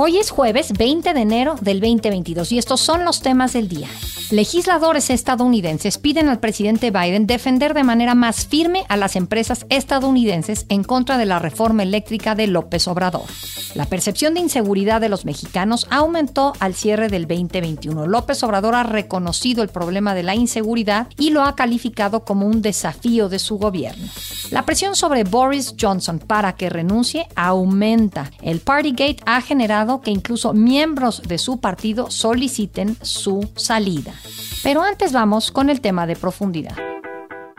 Hoy 0.00 0.16
es 0.18 0.30
jueves 0.30 0.74
20 0.78 1.12
de 1.12 1.20
enero 1.20 1.56
del 1.60 1.80
2022 1.80 2.52
y 2.52 2.58
estos 2.58 2.80
son 2.80 3.04
los 3.04 3.20
temas 3.20 3.54
del 3.54 3.66
día. 3.66 3.88
Legisladores 4.30 5.10
estadounidenses 5.10 5.98
piden 5.98 6.28
al 6.28 6.38
presidente 6.38 6.92
Biden 6.92 7.26
defender 7.26 7.74
de 7.74 7.82
manera 7.82 8.14
más 8.14 8.46
firme 8.46 8.84
a 8.88 8.96
las 8.96 9.16
empresas 9.16 9.66
estadounidenses 9.70 10.66
en 10.68 10.84
contra 10.84 11.18
de 11.18 11.26
la 11.26 11.40
reforma 11.40 11.82
eléctrica 11.82 12.36
de 12.36 12.46
López 12.46 12.86
Obrador. 12.86 13.24
La 13.74 13.86
percepción 13.86 14.34
de 14.34 14.40
inseguridad 14.40 15.00
de 15.00 15.08
los 15.08 15.24
mexicanos 15.24 15.88
aumentó 15.90 16.52
al 16.60 16.74
cierre 16.74 17.08
del 17.08 17.26
2021. 17.26 18.06
López 18.06 18.40
Obrador 18.44 18.76
ha 18.76 18.84
reconocido 18.84 19.64
el 19.64 19.68
problema 19.68 20.14
de 20.14 20.22
la 20.22 20.36
inseguridad 20.36 21.08
y 21.18 21.30
lo 21.30 21.42
ha 21.42 21.56
calificado 21.56 22.24
como 22.24 22.46
un 22.46 22.62
desafío 22.62 23.28
de 23.28 23.40
su 23.40 23.58
gobierno. 23.58 24.06
La 24.50 24.62
presión 24.62 24.94
sobre 24.94 25.24
Boris 25.24 25.74
Johnson 25.78 26.18
para 26.18 26.54
que 26.54 26.70
renuncie 26.70 27.26
aumenta. 27.36 28.30
El 28.40 28.60
Partygate 28.60 29.18
ha 29.26 29.40
generado 29.42 30.00
que 30.00 30.10
incluso 30.10 30.54
miembros 30.54 31.22
de 31.22 31.38
su 31.38 31.60
partido 31.60 32.10
soliciten 32.10 32.96
su 33.02 33.48
salida. 33.56 34.12
Pero 34.62 34.82
antes 34.82 35.12
vamos 35.12 35.50
con 35.50 35.68
el 35.68 35.80
tema 35.80 36.06
de 36.06 36.16
profundidad. 36.16 36.76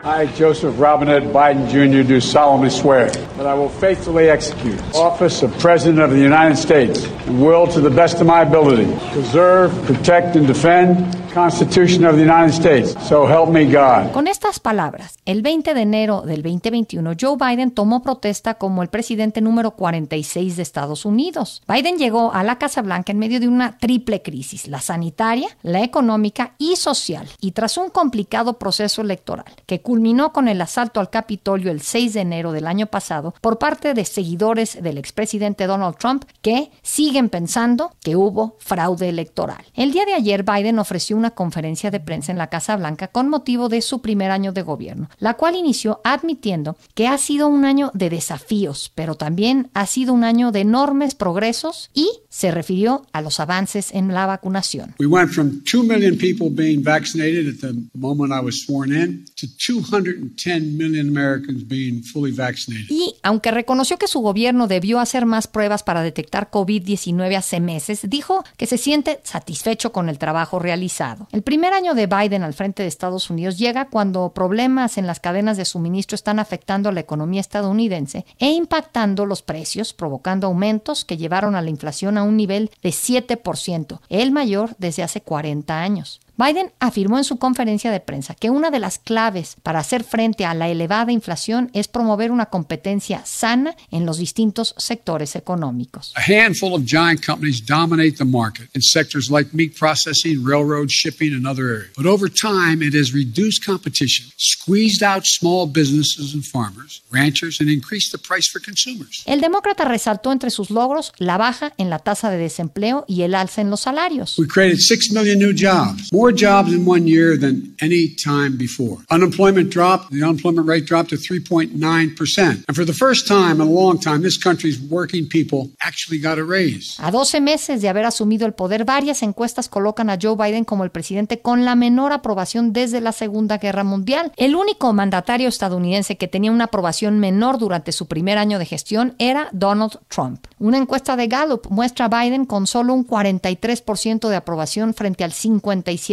I, 0.02 0.26
Joseph 0.38 0.78
Robinette 0.78 1.30
Biden 1.30 1.68
Jr., 1.68 2.02
do 2.02 2.20
solemnly 2.20 2.70
swear 2.70 3.10
that 3.36 3.46
I 3.46 3.52
will 3.52 3.68
faithfully 3.68 4.30
execute 4.30 4.78
the 4.92 4.98
office 4.98 5.42
of 5.42 5.52
President 5.58 6.00
of 6.00 6.10
the 6.10 6.18
United 6.18 6.56
States 6.56 7.04
and 7.26 7.44
will, 7.44 7.66
to 7.66 7.82
the 7.82 7.90
best 7.90 8.18
of 8.18 8.26
my 8.26 8.40
ability, 8.40 8.86
preserve, 9.12 9.70
protect, 9.84 10.36
and 10.36 10.46
defend 10.46 11.19
Constitution 11.32 12.04
of 12.04 12.16
the 12.16 12.22
United 12.22 12.52
States. 12.52 12.96
So 13.08 13.26
help 13.28 13.48
me 13.48 13.64
God. 13.64 14.12
Con 14.12 14.26
estas 14.26 14.58
palabras, 14.60 15.18
el 15.24 15.42
20 15.42 15.74
de 15.74 15.80
enero 15.80 16.22
del 16.22 16.42
2021, 16.42 17.12
Joe 17.20 17.36
Biden 17.36 17.70
tomó 17.70 18.02
protesta 18.02 18.54
como 18.54 18.82
el 18.82 18.88
presidente 18.88 19.40
número 19.40 19.72
46 19.72 20.56
de 20.56 20.62
Estados 20.62 21.04
Unidos. 21.04 21.62
Biden 21.68 21.98
llegó 21.98 22.32
a 22.32 22.42
la 22.42 22.58
Casa 22.58 22.82
Blanca 22.82 23.12
en 23.12 23.18
medio 23.18 23.40
de 23.40 23.48
una 23.48 23.78
triple 23.78 24.22
crisis, 24.22 24.66
la 24.68 24.80
sanitaria, 24.80 25.48
la 25.62 25.82
económica 25.82 26.54
y 26.58 26.76
social, 26.76 27.28
y 27.40 27.52
tras 27.52 27.76
un 27.76 27.90
complicado 27.90 28.58
proceso 28.58 29.02
electoral 29.02 29.44
que 29.66 29.80
culminó 29.80 30.32
con 30.32 30.48
el 30.48 30.60
asalto 30.60 31.00
al 31.00 31.10
Capitolio 31.10 31.70
el 31.70 31.80
6 31.80 32.14
de 32.14 32.20
enero 32.20 32.52
del 32.52 32.66
año 32.66 32.86
pasado 32.86 33.34
por 33.40 33.58
parte 33.58 33.94
de 33.94 34.04
seguidores 34.04 34.82
del 34.82 34.98
expresidente 34.98 35.66
Donald 35.66 35.96
Trump 35.96 36.24
que 36.42 36.70
siguen 36.82 37.28
pensando 37.28 37.92
que 38.02 38.16
hubo 38.16 38.56
fraude 38.58 39.08
electoral. 39.08 39.64
El 39.74 39.92
día 39.92 40.04
de 40.04 40.14
ayer 40.14 40.42
Biden 40.42 40.78
ofreció 40.78 41.16
una 41.20 41.30
conferencia 41.32 41.90
de 41.90 42.00
prensa 42.00 42.32
en 42.32 42.38
la 42.38 42.48
Casa 42.48 42.76
Blanca 42.76 43.08
con 43.08 43.28
motivo 43.28 43.68
de 43.68 43.82
su 43.82 44.00
primer 44.00 44.30
año 44.30 44.52
de 44.52 44.62
gobierno, 44.62 45.10
la 45.18 45.34
cual 45.34 45.54
inició 45.54 46.00
admitiendo 46.02 46.76
que 46.94 47.06
ha 47.06 47.18
sido 47.18 47.46
un 47.48 47.64
año 47.64 47.90
de 47.94 48.08
desafíos, 48.10 48.90
pero 48.94 49.14
también 49.14 49.70
ha 49.74 49.86
sido 49.86 50.14
un 50.14 50.24
año 50.24 50.50
de 50.50 50.60
enormes 50.60 51.14
progresos 51.14 51.90
y 51.92 52.08
se 52.30 52.50
refirió 52.50 53.06
a 53.12 53.20
los 53.20 53.38
avances 53.38 53.92
en 53.92 54.08
la 54.08 54.26
vacunación. 54.26 54.94
We 54.98 55.06
went 55.06 55.30
from 55.30 55.62
2 55.70 55.84
million 55.84 56.16
people 56.16 56.48
being 56.50 56.82
vaccinated 56.82 57.48
at 57.48 57.60
the 57.60 57.74
moment 57.92 58.32
I 58.32 58.42
was 58.42 58.64
sworn 58.64 58.92
in 58.92 59.26
to 59.36 59.46
210 59.46 60.76
million 60.76 61.08
Americans 61.08 61.66
being 61.66 62.02
fully 62.02 62.32
vaccinated. 62.32 62.86
Y 62.88 63.16
aunque 63.22 63.50
reconoció 63.50 63.98
que 63.98 64.08
su 64.08 64.20
gobierno 64.20 64.68
debió 64.68 65.00
hacer 65.00 65.26
más 65.26 65.46
pruebas 65.48 65.82
para 65.82 66.02
detectar 66.02 66.50
COVID-19 66.50 67.36
hace 67.36 67.60
meses, 67.60 68.00
dijo 68.08 68.42
que 68.56 68.66
se 68.66 68.78
siente 68.78 69.20
satisfecho 69.24 69.92
con 69.92 70.08
el 70.08 70.18
trabajo 70.18 70.58
realizado. 70.58 71.09
El 71.32 71.42
primer 71.42 71.72
año 71.72 71.94
de 71.94 72.06
Biden 72.06 72.42
al 72.42 72.54
frente 72.54 72.82
de 72.82 72.88
Estados 72.88 73.30
Unidos 73.30 73.58
llega 73.58 73.88
cuando 73.88 74.32
problemas 74.32 74.98
en 74.98 75.06
las 75.06 75.20
cadenas 75.20 75.56
de 75.56 75.64
suministro 75.64 76.14
están 76.14 76.38
afectando 76.38 76.88
a 76.88 76.92
la 76.92 77.00
economía 77.00 77.40
estadounidense 77.40 78.26
e 78.38 78.50
impactando 78.50 79.26
los 79.26 79.42
precios, 79.42 79.92
provocando 79.92 80.46
aumentos 80.46 81.04
que 81.04 81.16
llevaron 81.16 81.54
a 81.54 81.62
la 81.62 81.70
inflación 81.70 82.18
a 82.18 82.22
un 82.22 82.36
nivel 82.36 82.70
de 82.82 82.90
7%, 82.90 84.00
el 84.08 84.32
mayor 84.32 84.74
desde 84.78 85.02
hace 85.02 85.20
40 85.20 85.80
años. 85.80 86.20
Biden 86.40 86.72
afirmó 86.80 87.18
en 87.18 87.24
su 87.24 87.36
conferencia 87.36 87.90
de 87.90 88.00
prensa 88.00 88.34
que 88.34 88.48
una 88.48 88.70
de 88.70 88.78
las 88.78 88.98
claves 88.98 89.56
para 89.62 89.80
hacer 89.80 90.04
frente 90.04 90.46
a 90.46 90.54
la 90.54 90.70
elevada 90.70 91.12
inflación 91.12 91.70
es 91.74 91.86
promover 91.86 92.30
una 92.30 92.46
competencia 92.46 93.22
sana 93.26 93.76
en 93.90 94.06
los 94.06 94.16
distintos 94.16 94.74
sectores 94.78 95.36
económicos. 95.36 96.14
A 96.16 96.22
handful 96.22 96.72
of 96.72 96.84
giant 96.86 97.22
companies 97.22 97.62
dominate 97.62 98.16
the 98.16 98.24
market 98.24 98.70
in 98.74 98.80
sectors 98.80 99.30
like 99.30 99.54
meat 99.54 99.78
processing, 99.78 100.42
railroad, 100.42 100.88
shipping, 100.88 101.34
and 101.34 101.46
other 101.46 101.68
areas. 101.68 101.92
But 101.94 102.06
over 102.06 102.30
time, 102.30 102.82
it 102.82 102.94
has 102.94 103.12
reduced 103.12 103.66
competition, 103.66 104.30
squeezed 104.38 105.02
out 105.02 105.24
small 105.26 105.66
businesses 105.70 106.32
and 106.32 106.42
farmers, 106.42 107.02
ranchers, 107.10 107.60
and 107.60 107.68
increased 107.68 108.12
the 108.12 108.18
price 108.18 108.48
for 108.50 108.62
consumers. 108.62 109.24
El 109.26 109.42
demócrata 109.42 109.84
resaltó 109.84 110.32
entre 110.32 110.48
sus 110.48 110.70
logros 110.70 111.12
la 111.18 111.36
baja 111.36 111.74
en 111.76 111.90
la 111.90 111.98
tasa 111.98 112.30
de 112.30 112.38
desempleo 112.38 113.04
y 113.06 113.24
el 113.24 113.34
alza 113.34 113.60
en 113.60 113.68
los 113.68 113.80
salarios. 113.80 114.38
We 114.38 114.46
created 114.46 114.78
6 114.78 115.12
million 115.12 115.38
new 115.38 115.52
jobs, 115.52 116.10
more 116.10 116.29
jobs 116.32 116.72
in 116.72 116.84
one 116.84 117.06
year 117.06 117.36
than 117.36 117.74
any 117.80 118.14
time 118.14 118.56
before. 118.56 118.98
Unemployment 119.10 119.70
dropped, 119.70 120.10
the 120.10 120.22
unemployment 120.22 120.66
rate 120.66 120.86
dropped 120.86 121.10
to 121.10 121.16
3.9%. 121.16 122.64
And 122.66 122.76
for 122.76 122.84
the 122.84 122.92
first 122.92 123.26
time 123.26 123.60
in 123.60 123.68
a 123.68 123.70
long 123.70 123.98
time, 123.98 124.22
this 124.22 124.38
country's 124.38 124.80
working 124.80 125.28
people 125.28 125.70
actually 125.80 126.20
got 126.20 126.38
a 126.38 126.44
raise. 126.44 126.96
A 126.98 127.10
12 127.10 127.40
meses 127.40 127.82
de 127.82 127.88
haber 127.88 128.04
asumido 128.04 128.46
el 128.46 128.52
poder, 128.52 128.84
varias 128.84 129.22
encuestas 129.22 129.68
colocan 129.68 130.10
a 130.10 130.18
Joe 130.20 130.36
Biden 130.36 130.64
como 130.64 130.84
el 130.84 130.90
presidente 130.90 131.40
con 131.40 131.64
la 131.64 131.74
menor 131.74 132.12
aprobación 132.12 132.72
desde 132.72 133.00
la 133.00 133.12
Segunda 133.12 133.58
Guerra 133.58 133.84
Mundial. 133.84 134.32
El 134.36 134.54
único 134.54 134.92
mandatario 134.92 135.48
estadounidense 135.48 136.16
que 136.16 136.28
tenía 136.28 136.50
una 136.50 136.64
aprobación 136.64 137.18
menor 137.18 137.58
durante 137.58 137.92
su 137.92 138.06
primer 138.06 138.38
año 138.38 138.58
de 138.58 138.66
gestión 138.66 139.14
era 139.18 139.48
Donald 139.52 139.98
Trump. 140.08 140.46
Una 140.58 140.78
encuesta 140.78 141.16
de 141.16 141.26
Gallup 141.26 141.68
muestra 141.70 142.06
a 142.06 142.22
Biden 142.22 142.44
con 142.44 142.66
solo 142.66 142.94
un 142.94 143.06
43% 143.06 144.28
de 144.28 144.36
aprobación 144.36 144.94
frente 144.94 145.24
al 145.24 145.32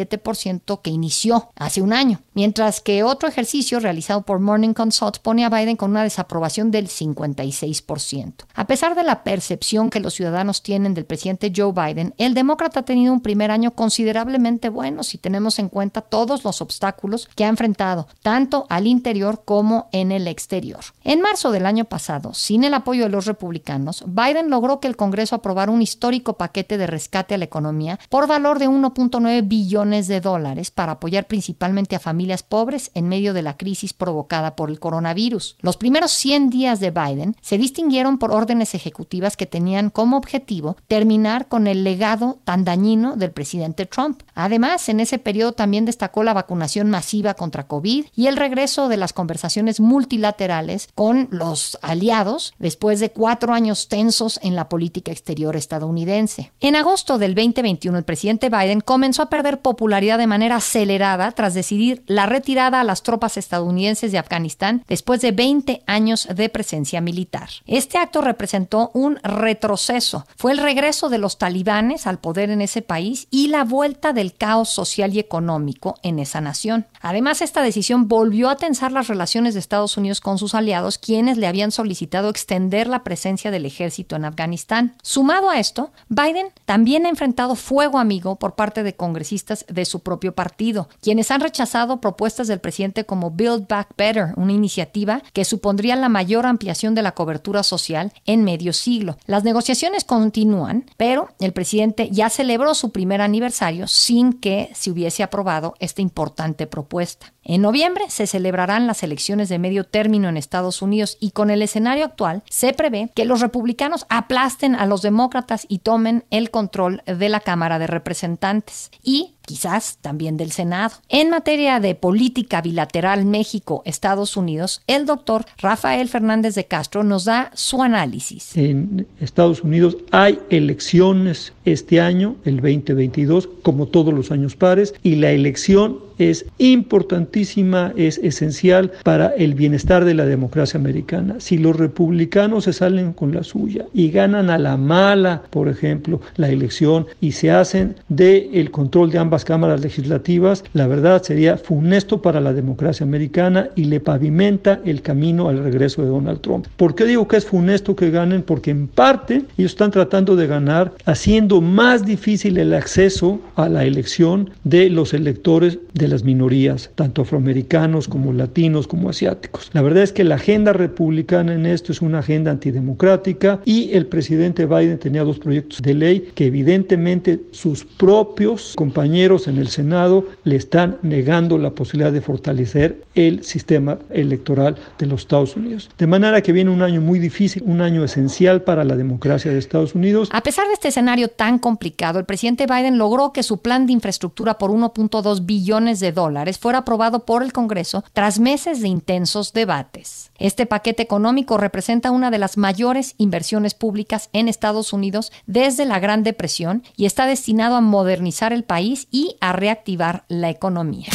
57% 0.05 0.81
que 0.81 0.89
inició 0.89 1.49
hace 1.55 1.81
un 1.81 1.93
año, 1.93 2.21
mientras 2.33 2.81
que 2.81 3.03
otro 3.03 3.27
ejercicio 3.27 3.79
realizado 3.79 4.21
por 4.21 4.39
Morning 4.39 4.73
Consult 4.73 5.17
pone 5.19 5.45
a 5.45 5.49
Biden 5.49 5.75
con 5.75 5.91
una 5.91 6.03
desaprobación 6.03 6.71
del 6.71 6.87
56%. 6.87 8.33
A 8.53 8.67
pesar 8.67 8.95
de 8.95 9.03
la 9.03 9.23
percepción 9.23 9.89
que 9.89 9.99
los 9.99 10.13
ciudadanos 10.13 10.61
tienen 10.61 10.93
del 10.93 11.05
presidente 11.05 11.51
Joe 11.55 11.71
Biden, 11.71 12.13
el 12.17 12.33
demócrata 12.33 12.81
ha 12.81 12.85
tenido 12.85 13.13
un 13.13 13.21
primer 13.21 13.51
año 13.51 13.71
considerablemente 13.71 14.69
bueno 14.69 15.03
si 15.03 15.17
tenemos 15.17 15.59
en 15.59 15.69
cuenta 15.69 16.01
todos 16.01 16.43
los 16.43 16.61
obstáculos 16.61 17.27
que 17.35 17.45
ha 17.45 17.49
enfrentado, 17.49 18.07
tanto 18.21 18.65
al 18.69 18.87
interior 18.87 19.43
como 19.45 19.89
en 19.91 20.11
el 20.11 20.27
exterior. 20.27 20.79
En 21.03 21.21
marzo 21.21 21.51
del 21.51 21.65
año 21.65 21.85
pasado, 21.85 22.33
sin 22.33 22.63
el 22.63 22.73
apoyo 22.73 23.03
de 23.03 23.09
los 23.09 23.25
republicanos, 23.25 24.03
Biden 24.05 24.49
logró 24.49 24.79
que 24.79 24.87
el 24.87 24.95
Congreso 24.95 25.35
aprobara 25.35 25.71
un 25.71 25.81
histórico 25.81 26.33
paquete 26.33 26.77
de 26.77 26.87
rescate 26.87 27.35
a 27.35 27.37
la 27.37 27.45
economía 27.45 27.99
por 28.09 28.27
valor 28.27 28.59
de 28.59 28.67
1.9 28.67 29.47
billones 29.47 29.86
de 29.87 30.21
dólares 30.21 30.71
para 30.71 30.93
apoyar 30.93 31.27
principalmente 31.27 31.95
a 31.95 31.99
familias 31.99 32.43
pobres 32.43 32.91
en 32.93 33.07
medio 33.07 33.33
de 33.33 33.41
la 33.41 33.55
crisis 33.55 33.93
provocada 33.93 34.55
por 34.55 34.69
el 34.69 34.79
coronavirus. 34.79 35.55
Los 35.61 35.77
primeros 35.77 36.11
100 36.11 36.49
días 36.49 36.79
de 36.79 36.91
Biden 36.91 37.35
se 37.41 37.57
distinguieron 37.57 38.17
por 38.17 38.31
órdenes 38.31 38.75
ejecutivas 38.75 39.37
que 39.37 39.45
tenían 39.45 39.89
como 39.89 40.17
objetivo 40.17 40.75
terminar 40.87 41.47
con 41.47 41.67
el 41.67 41.83
legado 41.83 42.39
tan 42.43 42.65
dañino 42.65 43.15
del 43.15 43.31
presidente 43.31 43.85
Trump. 43.85 44.23
Además, 44.35 44.89
en 44.89 44.99
ese 44.99 45.19
periodo 45.19 45.53
también 45.53 45.85
destacó 45.85 46.23
la 46.23 46.33
vacunación 46.33 46.89
masiva 46.89 47.33
contra 47.33 47.67
COVID 47.67 48.05
y 48.15 48.27
el 48.27 48.37
regreso 48.37 48.89
de 48.89 48.97
las 48.97 49.13
conversaciones 49.13 49.79
multilaterales 49.79 50.89
con 50.93 51.27
los 51.31 51.77
aliados 51.81 52.53
después 52.59 52.99
de 52.99 53.11
cuatro 53.11 53.53
años 53.53 53.87
tensos 53.87 54.39
en 54.43 54.55
la 54.55 54.69
política 54.69 55.11
exterior 55.11 55.55
estadounidense. 55.55 56.51
En 56.59 56.75
agosto 56.75 57.17
del 57.17 57.35
2021, 57.35 57.97
el 57.97 58.03
presidente 58.03 58.49
Biden 58.49 58.81
comenzó 58.81 59.21
a 59.21 59.29
perder 59.29 59.61
popularidad 59.61 59.76
de 59.77 60.27
manera 60.27 60.57
acelerada 60.57 61.31
tras 61.31 61.53
decidir 61.53 62.03
la 62.07 62.25
retirada 62.25 62.81
a 62.81 62.83
las 62.83 63.03
tropas 63.03 63.37
estadounidenses 63.37 64.11
de 64.11 64.17
Afganistán 64.17 64.83
después 64.87 65.21
de 65.21 65.31
20 65.31 65.83
años 65.87 66.27
de 66.33 66.49
presencia 66.49 66.99
militar. 66.99 67.49
Este 67.65 67.97
acto 67.97 68.21
representó 68.21 68.91
un 68.93 69.17
retroceso. 69.23 70.25
Fue 70.35 70.51
el 70.51 70.57
regreso 70.57 71.09
de 71.09 71.17
los 71.17 71.37
talibanes 71.37 72.05
al 72.07 72.19
poder 72.19 72.49
en 72.49 72.61
ese 72.61 72.81
país 72.81 73.27
y 73.31 73.47
la 73.47 73.63
vuelta 73.63 74.13
del 74.13 74.33
caos 74.33 74.69
social 74.69 75.13
y 75.13 75.19
económico 75.19 75.95
en 76.03 76.19
esa 76.19 76.41
nación. 76.41 76.87
Además, 77.01 77.41
esta 77.41 77.61
decisión 77.61 78.07
volvió 78.07 78.49
a 78.49 78.57
tensar 78.57 78.91
las 78.91 79.07
relaciones 79.07 79.53
de 79.53 79.59
Estados 79.59 79.97
Unidos 79.97 80.21
con 80.21 80.37
sus 80.37 80.53
aliados, 80.53 80.97
quienes 80.97 81.37
le 81.37 81.47
habían 81.47 81.71
solicitado 81.71 82.29
extender 82.29 82.87
la 82.87 83.03
presencia 83.03 83.51
del 83.51 83.65
ejército 83.65 84.15
en 84.15 84.25
Afganistán. 84.25 84.95
Sumado 85.01 85.49
a 85.49 85.59
esto, 85.59 85.91
Biden 86.09 86.47
también 86.65 87.05
ha 87.05 87.09
enfrentado 87.09 87.55
fuego 87.55 87.99
amigo 87.99 88.37
por 88.37 88.55
parte 88.55 88.83
de 88.83 88.95
congresistas 88.95 89.65
de 89.67 89.85
su 89.85 90.01
propio 90.01 90.33
partido, 90.33 90.89
quienes 91.01 91.31
han 91.31 91.41
rechazado 91.41 92.01
propuestas 92.01 92.47
del 92.47 92.59
presidente 92.59 93.05
como 93.05 93.31
Build 93.31 93.67
Back 93.67 93.89
Better, 93.97 94.33
una 94.35 94.53
iniciativa 94.53 95.21
que 95.33 95.45
supondría 95.45 95.95
la 95.95 96.09
mayor 96.09 96.45
ampliación 96.45 96.95
de 96.95 97.01
la 97.01 97.13
cobertura 97.13 97.63
social 97.63 98.11
en 98.25 98.43
medio 98.43 98.73
siglo. 98.73 99.17
Las 99.25 99.43
negociaciones 99.43 100.03
continúan, 100.03 100.85
pero 100.97 101.29
el 101.39 101.53
presidente 101.53 102.09
ya 102.11 102.29
celebró 102.29 102.73
su 102.73 102.91
primer 102.91 103.21
aniversario 103.21 103.87
sin 103.87 104.33
que 104.33 104.69
se 104.73 104.91
hubiese 104.91 105.23
aprobado 105.23 105.75
esta 105.79 106.01
importante 106.01 106.67
propuesta. 106.67 107.33
En 107.43 107.61
noviembre 107.61 108.09
se 108.09 108.27
celebrarán 108.27 108.87
las 108.87 109.03
elecciones 109.03 109.47
de 109.47 109.57
medio 109.57 109.85
término 109.85 110.27
en 110.27 110.35
Estados 110.35 110.81
Unidos 110.81 111.17
y 111.21 111.31
con 111.31 111.49
el 111.49 111.61
escenario 111.61 112.03
actual 112.03 112.43
se 112.49 112.73
prevé 112.73 113.09
que 113.15 113.23
los 113.23 113.39
republicanos 113.39 114.05
aplasten 114.09 114.75
a 114.75 114.85
los 114.85 115.01
demócratas 115.01 115.65
y 115.69 115.79
tomen 115.79 116.25
el 116.29 116.51
control 116.51 117.03
de 117.05 117.29
la 117.29 117.39
Cámara 117.39 117.79
de 117.79 117.87
Representantes. 117.87 118.91
Y 119.01 119.36
quizás 119.47 119.97
también 120.01 120.35
del 120.35 120.51
Senado. 120.51 120.95
En 121.07 121.29
materia 121.29 121.79
de 121.79 121.95
política 121.95 122.61
bilateral 122.61 123.25
México-Estados 123.25 124.35
Unidos, 124.35 124.81
el 124.87 125.05
doctor 125.05 125.45
Rafael 125.57 126.09
Fernández 126.09 126.53
de 126.53 126.65
Castro 126.65 127.03
nos 127.03 127.23
da 127.23 127.49
su 127.55 127.81
análisis. 127.81 128.55
En 128.57 129.07
Estados 129.21 129.63
Unidos 129.63 129.97
hay 130.11 130.37
elecciones 130.49 131.53
este 131.67 131.99
año, 131.99 132.35
el 132.45 132.57
2022, 132.57 133.49
como 133.61 133.87
todos 133.87 134.13
los 134.13 134.31
años 134.31 134.55
pares, 134.55 134.93
y 135.03 135.15
la 135.15 135.31
elección 135.31 136.07
es 136.17 136.45
importantísima, 136.57 137.93
es 137.95 138.17
esencial 138.19 138.91
para 139.03 139.27
el 139.37 139.53
bienestar 139.53 140.05
de 140.05 140.13
la 140.13 140.25
democracia 140.25 140.79
americana. 140.79 141.35
Si 141.39 141.57
los 141.57 141.75
republicanos 141.75 142.63
se 142.63 142.73
salen 142.73 143.13
con 143.13 143.33
la 143.33 143.43
suya 143.43 143.85
y 143.93 144.09
ganan 144.09 144.49
a 144.49 144.57
la 144.57 144.77
mala, 144.77 145.43
por 145.49 145.67
ejemplo, 145.67 146.21
la 146.37 146.49
elección 146.49 147.05
y 147.21 147.33
se 147.33 147.51
hacen 147.51 147.95
del 148.09 148.49
el 148.53 148.71
control 148.71 149.11
de 149.11 149.19
ambas 149.19 149.45
cámaras 149.45 149.81
legislativas, 149.81 150.63
la 150.73 150.87
verdad 150.87 151.21
sería 151.21 151.57
funesto 151.57 152.21
para 152.21 152.41
la 152.41 152.53
democracia 152.53 153.05
americana 153.05 153.69
y 153.75 153.85
le 153.85 153.99
pavimenta 153.99 154.79
el 154.85 155.01
camino 155.01 155.49
al 155.49 155.63
regreso 155.63 156.01
de 156.01 156.07
Donald 156.07 156.41
Trump. 156.41 156.67
¿Por 156.77 156.95
qué 156.95 157.05
digo 157.05 157.27
que 157.27 157.37
es 157.37 157.45
funesto 157.45 157.95
que 157.95 158.09
ganen? 158.09 158.41
Porque 158.41 158.71
en 158.71 158.87
parte 158.87 159.43
ellos 159.57 159.71
están 159.71 159.91
tratando 159.91 160.35
de 160.35 160.47
ganar 160.47 160.93
haciendo 161.05 161.56
más 161.61 162.05
difícil 162.05 162.57
el 162.57 162.73
acceso 162.73 163.39
a 163.55 163.69
la 163.69 163.85
elección 163.85 164.51
de 164.63 164.89
los 164.89 165.13
electores 165.13 165.79
de 165.93 166.07
las 166.07 166.23
minorías, 166.23 166.91
tanto 166.95 167.23
afroamericanos 167.23 168.07
como 168.07 168.33
latinos 168.33 168.87
como 168.87 169.09
asiáticos. 169.09 169.69
La 169.73 169.81
verdad 169.81 170.03
es 170.03 170.13
que 170.13 170.23
la 170.23 170.35
agenda 170.35 170.73
republicana 170.73 171.53
en 171.53 171.65
esto 171.65 171.91
es 171.91 172.01
una 172.01 172.19
agenda 172.19 172.51
antidemocrática 172.51 173.59
y 173.65 173.91
el 173.93 174.05
presidente 174.05 174.65
Biden 174.65 174.99
tenía 174.99 175.23
dos 175.23 175.39
proyectos 175.39 175.81
de 175.81 175.93
ley 175.93 176.29
que 176.35 176.45
evidentemente 176.45 177.39
sus 177.51 177.85
propios 177.85 178.73
compañeros 178.75 179.47
en 179.47 179.57
el 179.57 179.67
Senado 179.67 180.25
le 180.43 180.55
están 180.55 180.97
negando 181.01 181.57
la 181.57 181.71
posibilidad 181.71 182.11
de 182.11 182.21
fortalecer 182.21 183.01
el 183.15 183.43
sistema 183.43 183.97
electoral 184.09 184.75
de 184.99 185.05
los 185.05 185.21
Estados 185.21 185.55
Unidos. 185.55 185.89
De 185.97 186.07
manera 186.07 186.41
que 186.41 186.51
viene 186.51 186.69
un 186.69 186.81
año 186.81 187.01
muy 187.01 187.19
difícil, 187.19 187.63
un 187.65 187.81
año 187.81 188.03
esencial 188.03 188.63
para 188.63 188.83
la 188.83 188.95
democracia 188.95 189.51
de 189.51 189.57
Estados 189.57 189.95
Unidos. 189.95 190.29
A 190.31 190.41
pesar 190.41 190.67
de 190.67 190.73
este 190.73 190.89
escenario 190.89 191.29
tan 191.29 191.46
complicado, 191.57 192.19
el 192.19 192.25
presidente 192.25 192.67
Biden 192.67 192.97
logró 192.97 193.31
que 193.31 193.43
su 193.43 193.59
plan 193.59 193.87
de 193.87 193.93
infraestructura 193.93 194.57
por 194.57 194.71
1.2 194.71 195.45
billones 195.45 195.99
de 195.99 196.11
dólares 196.11 196.59
fuera 196.59 196.79
aprobado 196.79 197.25
por 197.25 197.43
el 197.43 197.53
Congreso 197.53 198.03
tras 198.13 198.39
meses 198.39 198.81
de 198.81 198.89
intensos 198.89 199.53
debates. 199.53 200.31
Este 200.37 200.65
paquete 200.65 201.01
económico 201.01 201.57
representa 201.57 202.11
una 202.11 202.29
de 202.29 202.37
las 202.37 202.57
mayores 202.57 203.15
inversiones 203.17 203.73
públicas 203.73 204.29
en 204.33 204.49
Estados 204.49 204.91
Unidos 204.91 205.31
desde 205.45 205.85
la 205.85 205.99
Gran 205.99 206.23
Depresión 206.23 206.83
y 206.97 207.05
está 207.05 207.25
destinado 207.25 207.75
a 207.75 207.81
modernizar 207.81 208.51
el 208.51 208.63
país 208.63 209.07
y 209.09 209.37
a 209.39 209.53
reactivar 209.53 210.25
la 210.27 210.49
economía. 210.49 211.07